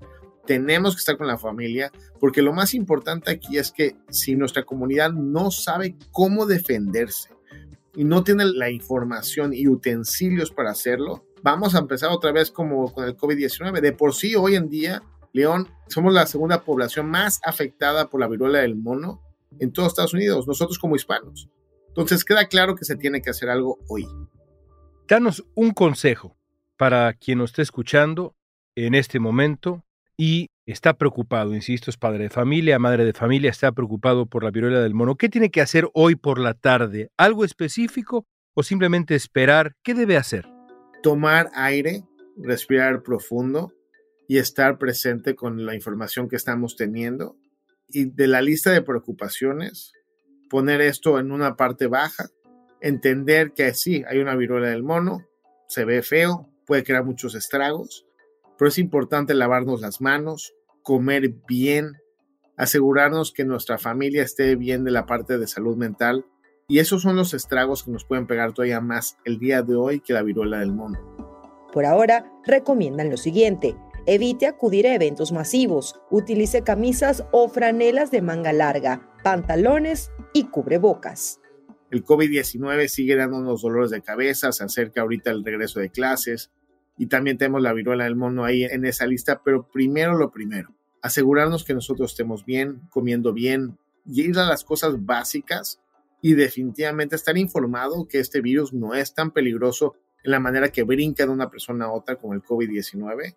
tenemos 0.47 0.95
que 0.95 1.01
estar 1.01 1.17
con 1.17 1.27
la 1.27 1.39
familia, 1.39 1.93
porque 2.19 2.43
lo 2.43 2.53
más 2.53 2.75
importante 2.75 3.31
aquí 3.31 3.59
es 3.59 3.71
que 3.71 3.97
si 4.09 4.35
nuestra 4.35 4.65
comunidad 4.65 5.13
no 5.13 5.51
sabe 5.51 5.97
cómo 6.11 6.47
defenderse 6.47 7.31
y 7.95 8.05
no 8.05 8.25
tiene 8.25 8.45
la 8.47 8.71
información 8.71 9.53
y 9.53 9.67
utensilios 9.69 10.51
para 10.51 10.71
hacerlo, 10.71 11.27
vamos 11.43 11.75
a 11.75 11.79
empezar 11.79 12.11
otra 12.11 12.33
vez 12.33 12.51
como 12.51 12.93
con 12.93 13.05
el 13.05 13.17
COVID-19. 13.17 13.81
De 13.81 13.93
por 13.93 14.15
sí, 14.15 14.35
hoy 14.35 14.55
en 14.55 14.69
día, 14.69 15.03
León, 15.33 15.69
somos 15.89 16.15
la 16.15 16.27
segunda 16.27 16.63
población 16.63 17.11
más 17.11 17.41
afectada 17.45 18.09
por 18.09 18.21
la 18.21 18.29
viruela 18.29 18.61
del 18.61 18.77
mono 18.77 19.23
en 19.59 19.73
todos 19.73 19.89
Estados 19.89 20.15
Unidos, 20.15 20.47
nosotros 20.47 20.79
como 20.79 20.97
hispanos. 20.97 21.49
Entonces 21.89 22.25
queda 22.25 22.47
claro 22.47 22.77
que 22.77 22.85
se 22.85 22.97
tiene 22.97 23.21
que 23.21 23.31
hacer 23.31 23.49
algo 23.49 23.79
hoy. 23.89 24.07
Danos 25.09 25.45
un 25.55 25.73
consejo 25.73 26.37
para 26.77 27.15
quien 27.15 27.39
nos 27.39 27.51
esté 27.51 27.63
escuchando 27.63 28.37
en 28.77 28.95
este 28.95 29.19
momento 29.19 29.85
y 30.19 30.51
está 30.67 30.95
preocupado, 30.95 31.55
insisto, 31.55 31.91
es 31.91 31.97
padre 31.97 32.25
de 32.25 32.31
familia, 32.31 32.79
madre 32.79 33.05
de 33.05 33.13
familia, 33.15 33.51
está 33.51 33.73
preocupado 33.73 34.27
por 34.27 34.45
la 34.45 34.51
viruela 34.51 34.81
del 34.81 34.93
mono. 34.93 35.17
¿Qué 35.17 35.29
tiene 35.29 35.51
que 35.51 35.63
hacer 35.63 35.89
hoy 35.95 36.17
por 36.17 36.39
la 36.39 36.53
tarde? 36.55 37.09
¿Algo 37.17 37.45
específico 37.45 38.27
o 38.55 38.63
simplemente 38.63 39.15
esperar? 39.15 39.73
¿Qué 39.83 39.95
debe 39.95 40.17
hacer? 40.17 40.47
Tomar 41.03 41.51
aire, 41.55 42.03
respirar 42.37 43.03
profundo, 43.03 43.73
y 44.29 44.37
estar 44.37 44.79
presente 44.79 45.35
con 45.35 45.65
la 45.65 45.75
información 45.75 46.29
que 46.29 46.37
estamos 46.37 46.77
teniendo. 46.77 47.37
Y 47.89 48.05
de 48.05 48.29
la 48.29 48.43
lista 48.43 48.71
de 48.71 48.83
preocupaciones, 48.83 49.93
poner 50.51 50.83
esto 50.83 51.19
en 51.19 51.33
una 51.33 51.57
parte 51.57 51.87
baja, 51.87 52.29
entender 52.83 53.53
que 53.53 53.73
sí, 53.73 54.05
hay 54.07 54.19
una 54.19 54.37
viruela 54.37 54.69
del 54.69 54.83
mono, 54.83 55.27
se 55.67 55.87
ve 55.87 56.03
feo, 56.03 56.53
puede 56.67 56.85
crear 56.85 57.05
muchos 57.05 57.35
estragos, 57.35 58.05
pero 58.59 58.69
es 58.69 58.79
importante 58.79 59.35
lavarnos 59.35 59.81
las 59.81 60.01
manos, 60.01 60.55
comer 60.83 61.35
bien, 61.47 61.93
asegurarnos 62.57 63.33
que 63.33 63.45
nuestra 63.45 63.79
familia 63.79 64.23
esté 64.23 64.57
bien 64.57 64.85
de 64.85 64.91
la 64.91 65.07
parte 65.07 65.39
de 65.39 65.47
salud 65.47 65.77
mental. 65.77 66.27
Y 66.67 66.81
esos 66.81 67.03
son 67.03 67.17
los 67.17 67.33
estragos 67.33 67.85
que 67.85 67.91
nos 67.91 68.05
pueden 68.05 68.27
pegar 68.27 68.53
todavía 68.53 68.81
más 68.81 69.17
el 69.25 69.39
día 69.39 69.63
de 69.63 69.77
hoy 69.77 70.01
que 70.01 70.13
la 70.13 70.23
viruela 70.23 70.59
del 70.59 70.73
mono. 70.73 70.99
Por 71.73 71.87
ahora, 71.87 72.31
recomiendan 72.45 73.11
lo 73.11 73.17
siguiente 73.17 73.77
Evite 74.11 74.47
acudir 74.47 74.87
a 74.87 74.95
eventos 74.95 75.33
masivos. 75.33 76.01
Utilice 76.09 76.63
camisas 76.63 77.25
o 77.31 77.51
franelas 77.51 78.11
de 78.11 78.23
manga 78.23 78.55
larga, 78.55 79.07
pantalones 79.23 80.11
y 80.33 80.45
cubrebocas. 80.45 81.43
El 81.91 82.07
COVID-19 82.07 82.89
sigue 82.89 83.17
dándonos 83.17 83.61
dolores 83.61 83.91
de 83.91 84.01
cabeza, 84.01 84.51
se 84.53 84.65
acerca 84.65 85.03
ahorita 85.03 85.31
el 85.31 85.45
regreso 85.45 85.81
de 85.81 85.91
clases 85.91 86.51
y 86.99 87.07
también 87.07 87.39
tenemos 87.39 87.63
la 87.63 87.73
viruela 87.73 88.05
del 88.05 88.17
mono 88.17 88.45
ahí 88.45 88.65
en 88.65 88.85
esa 88.85 89.07
lista, 89.07 89.41
pero 89.45 89.69
primero 89.69 90.17
lo 90.17 90.31
primero, 90.31 90.75
asegurarnos 91.01 91.65
que 91.65 91.75
nosotros 91.75 92.11
estemos 92.11 92.45
bien, 92.45 92.83
comiendo 92.91 93.33
bien, 93.33 93.79
y 94.05 94.23
ir 94.23 94.39
a 94.39 94.47
las 94.47 94.65
cosas 94.65 95.05
básicas 95.05 95.81
y 96.21 96.35
definitivamente 96.35 97.17
estar 97.17 97.39
informado 97.39 98.09
que 98.09 98.19
este 98.19 98.41
virus 98.41 98.73
no 98.73 98.95
es 98.95 99.15
tan 99.15 99.31
peligroso 99.31 99.95
en 100.25 100.33
la 100.33 100.41
manera 100.41 100.71
que 100.71 100.83
brinca 100.83 101.25
de 101.25 101.33
una 101.33 101.51
persona 101.51 101.87
a 101.87 101.93
otra 101.93 102.17
como 102.17 102.35
el 102.35 102.43
COVID-19 102.43 103.37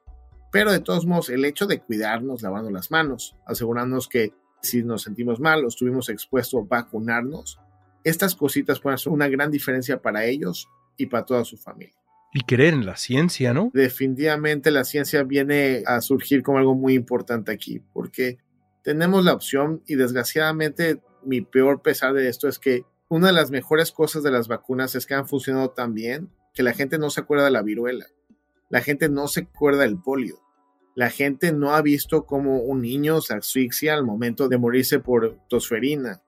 pero 0.52 0.71
de 0.71 0.82
todos 0.82 1.06
modos, 1.06 1.30
el 1.30 1.45
hecho 1.45 1.65
de 1.65 1.80
cuidarnos 1.80 2.41
lavando 2.41 2.69
las 2.69 2.91
manos, 2.91 3.38
asegurarnos 3.45 4.10
que 4.10 4.34
si 4.62 4.84
nos 4.84 5.04
sentimos 5.04 5.39
mal 5.39 5.63
o 5.63 5.69
estuvimos 5.69 6.10
expuestos, 6.10 6.67
vacunarnos, 6.67 7.60
estas 8.04 8.36
cositas 8.36 8.80
pueden 8.80 8.95
hacer 8.95 9.13
una 9.13 9.30
gran 9.30 9.50
diferencia 9.50 10.02
para 10.02 10.26
ellos 10.26 10.67
y 10.97 11.06
para 11.06 11.26
toda 11.26 11.45
su 11.45 11.58
familia. 11.58 11.95
Y 12.34 12.41
creer 12.41 12.74
en 12.74 12.86
la 12.86 12.96
ciencia, 12.96 13.54
¿no? 13.54 13.72
Definitivamente 13.74 14.72
la 14.72 14.86
ciencia 14.86 15.24
viene 15.24 15.84
a 15.86 16.00
surgir 16.02 16.44
como 16.44 16.58
algo 16.58 16.76
muy 16.76 16.94
importante 16.94 17.52
aquí, 17.52 17.82
porque 17.94 18.38
tenemos 18.84 19.26
la 19.26 19.34
opción 19.34 19.84
y 19.86 19.96
desgraciadamente 19.96 21.02
mi 21.24 21.41
peor 21.41 21.82
pesar 21.82 22.13
de 22.13 22.28
esto 22.30 22.48
es 22.48 22.58
que 22.58 22.86
una 23.10 23.28
de 23.28 23.34
las 23.34 23.52
mejores 23.52 23.91
cosas 23.91 24.24
de 24.24 24.32
las 24.32 24.48
vacunas 24.48 24.96
es 24.96 25.06
que 25.06 25.13
han 25.13 25.28
funcionado 25.28 25.72
tan 25.72 25.94
bien 25.94 26.32
que 26.54 26.63
la 26.63 26.74
gente 26.74 26.98
no 26.98 27.10
se 27.10 27.22
acuerda 27.22 27.46
de 27.46 27.52
la 27.52 27.62
viruela. 27.62 28.06
La 28.70 28.82
gente 28.82 29.10
no 29.10 29.28
se 29.28 29.41
acuerda 29.41 29.82
del 29.82 30.00
polio. 30.00 30.39
La 30.96 31.10
gente 31.10 31.52
no 31.52 31.74
ha 31.74 31.82
visto 31.82 32.26
cómo 32.26 32.62
un 32.62 32.82
niño 32.82 33.22
se 33.22 33.34
asfixia 33.34 33.94
al 33.94 34.06
momento 34.06 34.48
de 34.48 34.58
morirse 34.58 35.00
por 35.00 35.39
tosferina. 35.50 36.22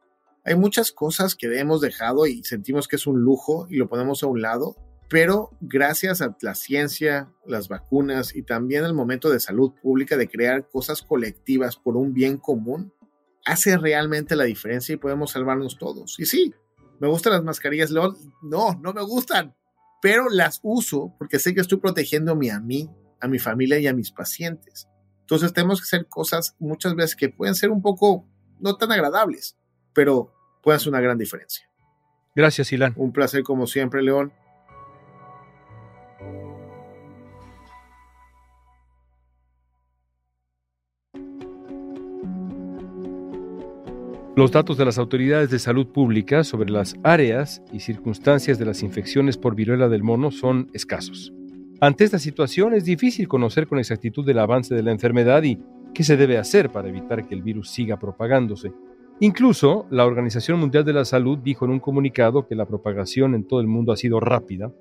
Hay 0.46 0.56
muchas 0.56 0.92
cosas 0.92 1.36
que 1.36 1.58
hemos 1.58 1.80
dejado 1.80 2.28
y 2.28 2.44
sentimos 2.44 2.88
que 2.88 2.98
es 2.98 3.08
un 3.08 3.22
lujo 3.22 3.66
y 3.70 3.78
lo 3.78 3.88
ponemos 3.88 4.24
a 4.24 4.28
un 4.28 4.42
lado, 4.42 4.76
pero 5.14 5.52
gracias 5.62 6.22
a 6.22 6.36
la 6.42 6.56
ciencia, 6.56 7.32
las 7.46 7.70
vacunas 7.70 8.36
y 8.36 8.44
también 8.44 8.84
el 8.84 8.94
momento 8.94 9.30
de 9.30 9.40
salud 9.40 9.72
pública 9.82 10.18
de 10.18 10.28
crear 10.28 10.68
cosas 10.68 11.02
colectivas 11.02 11.78
por 11.78 11.96
un 11.96 12.14
bien 12.14 12.38
común, 12.38 12.92
hace 13.46 13.78
realmente 13.78 14.36
la 14.36 14.44
diferencia 14.44 14.94
y 14.94 14.98
podemos 14.98 15.32
salvarnos 15.32 15.78
todos. 15.78 16.20
Y 16.20 16.26
sí, 16.26 16.54
me 17.00 17.08
gustan 17.08 17.34
las 17.34 17.44
mascarillas, 17.44 17.92
León. 17.92 18.18
No, 18.42 18.78
no 18.82 18.92
me 18.92 19.04
gustan 19.04 19.56
pero 20.04 20.28
las 20.30 20.60
uso 20.64 21.16
porque 21.18 21.40
sé 21.40 21.56
que 21.56 21.62
estoy 21.62 21.78
protegiéndome 21.78 22.52
a 22.52 22.60
mí, 22.60 22.92
a 23.22 23.30
mi 23.30 23.40
familia 23.40 23.80
y 23.80 23.88
a 23.88 23.94
mis 23.94 24.12
pacientes. 24.12 24.90
Entonces 25.22 25.54
tenemos 25.54 25.80
que 25.80 25.86
hacer 25.86 26.10
cosas 26.10 26.58
muchas 26.60 26.94
veces 26.94 27.16
que 27.16 27.30
pueden 27.30 27.56
ser 27.56 27.70
un 27.70 27.82
poco 27.82 28.28
no 28.60 28.76
tan 28.76 28.92
agradables, 28.92 29.58
pero 29.94 30.34
puede 30.62 30.76
hacer 30.76 30.90
una 30.90 31.00
gran 31.00 31.18
diferencia. 31.18 31.70
Gracias, 32.36 32.74
Ilan. 32.74 32.94
Un 32.98 33.14
placer 33.14 33.44
como 33.44 33.66
siempre, 33.66 34.04
León. 34.04 34.34
Los 44.36 44.52
datos 44.52 44.78
de 44.78 44.86
las 44.86 44.98
autoridades 44.98 45.52
de 45.52 45.60
salud 45.60 45.86
pública 45.86 46.44
sobre 46.44 46.72
las 46.72 46.96
áreas 47.04 47.62
y 47.72 47.82
circunstancias 47.82 48.58
de 48.58 48.66
las 48.66 48.82
infecciones 48.82 49.38
por 49.38 49.54
viruela 49.54 49.90
del 49.90 50.02
mono 50.02 50.32
son 50.32 50.72
escasos. 50.74 51.32
Ante 51.80 52.04
esta 52.04 52.18
situación 52.18 52.74
es 52.74 52.84
difícil 52.84 53.28
conocer 53.28 53.68
con 53.68 53.78
exactitud 53.78 54.28
el 54.28 54.40
avance 54.40 54.74
de 54.74 54.82
la 54.82 54.92
enfermedad 54.92 55.44
y 55.44 55.60
qué 55.94 56.04
se 56.04 56.18
debe 56.18 56.40
hacer 56.40 56.72
para 56.72 56.90
evitar 56.90 57.28
que 57.28 57.36
el 57.36 57.44
virus 57.44 57.70
siga 57.70 58.00
propagándose. 58.00 58.74
Incluso 59.20 59.86
la 59.92 60.04
Organización 60.04 60.60
Mundial 60.60 60.84
de 60.84 60.94
la 60.94 61.06
Salud 61.06 61.38
dijo 61.38 61.66
en 61.66 61.72
un 61.72 61.80
comunicado 61.80 62.48
que 62.48 62.56
la 62.56 62.66
propagación 62.66 63.36
en 63.36 63.48
todo 63.48 63.62
el 63.62 63.68
mundo 63.68 63.92
ha 63.92 63.98
sido 63.98 64.20
rápida 64.20 64.72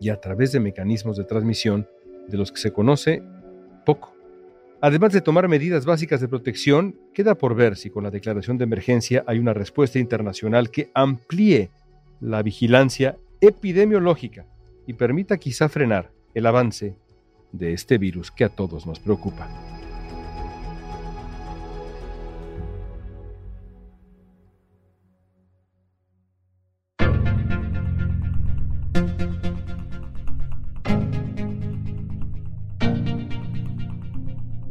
y 0.00 0.08
a 0.08 0.18
través 0.18 0.50
de 0.52 0.60
mecanismos 0.60 1.18
de 1.18 1.24
transmisión 1.24 1.86
de 2.26 2.38
los 2.38 2.50
que 2.50 2.58
se 2.58 2.72
conoce 2.72 3.22
poco. 3.84 4.13
Además 4.84 5.14
de 5.14 5.22
tomar 5.22 5.48
medidas 5.48 5.86
básicas 5.86 6.20
de 6.20 6.28
protección, 6.28 7.00
queda 7.14 7.36
por 7.36 7.54
ver 7.54 7.78
si 7.78 7.88
con 7.88 8.04
la 8.04 8.10
declaración 8.10 8.58
de 8.58 8.64
emergencia 8.64 9.24
hay 9.26 9.38
una 9.38 9.54
respuesta 9.54 9.98
internacional 9.98 10.70
que 10.70 10.90
amplíe 10.92 11.70
la 12.20 12.42
vigilancia 12.42 13.16
epidemiológica 13.40 14.44
y 14.86 14.92
permita 14.92 15.38
quizá 15.38 15.70
frenar 15.70 16.10
el 16.34 16.44
avance 16.44 16.98
de 17.50 17.72
este 17.72 17.96
virus 17.96 18.30
que 18.30 18.44
a 18.44 18.50
todos 18.50 18.86
nos 18.86 19.00
preocupa. 19.00 19.73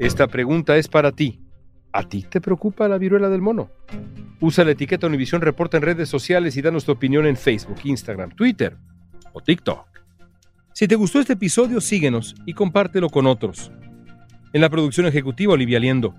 Esta 0.04 0.28
pregunta 0.28 0.76
es 0.76 0.90
para 0.90 1.14
ti. 1.14 1.40
¿A 1.94 2.04
ti 2.04 2.24
te 2.24 2.42
preocupa 2.42 2.90
la 2.90 2.98
viruela 2.98 3.30
del 3.30 3.40
mono? 3.40 3.72
Usa 4.42 4.66
la 4.66 4.72
etiqueta 4.72 5.08
Univisión 5.08 5.40
Reporta 5.40 5.78
en 5.78 5.84
redes 5.84 6.10
sociales 6.10 6.58
y 6.58 6.62
danos 6.62 6.84
tu 6.84 6.92
opinión 6.92 7.26
en 7.26 7.38
Facebook, 7.38 7.78
Instagram, 7.86 8.32
Twitter 8.36 8.76
o 9.32 9.40
TikTok. 9.40 9.88
Si 10.74 10.90
te 10.90 10.96
gustó 10.96 11.22
este 11.22 11.34
episodio, 11.34 11.80
síguenos 11.80 12.36
y 12.46 12.52
compártelo 12.52 13.10
con 13.10 13.28
otros. 13.28 13.72
En 14.52 14.60
la 14.60 14.70
producción 14.70 15.06
ejecutiva, 15.06 15.54
Olivia 15.54 15.80
Liendo. 15.80 16.14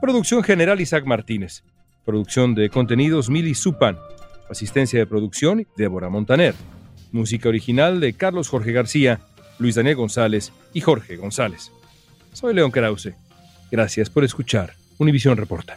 Producción 0.00 0.42
general, 0.42 0.80
Isaac 0.80 1.06
Martínez. 1.06 1.62
Producción 2.04 2.56
de 2.56 2.68
contenidos, 2.70 3.30
Mili 3.30 3.54
Supan. 3.54 3.98
Asistencia 4.50 4.98
de 4.98 5.06
producción, 5.06 5.64
Débora 5.76 6.08
Montaner. 6.08 6.56
Música 7.12 7.48
original 7.48 8.00
de 8.00 8.14
Carlos 8.14 8.48
Jorge 8.48 8.72
García, 8.72 9.20
Luis 9.60 9.76
Daniel 9.76 9.94
González 9.94 10.52
y 10.74 10.80
Jorge 10.80 11.16
González. 11.16 11.70
Soy 12.32 12.52
León 12.52 12.72
Krause. 12.72 13.14
Gracias 13.70 14.10
por 14.10 14.24
escuchar 14.24 14.74
Univisión 14.98 15.36
Reporta. 15.36 15.76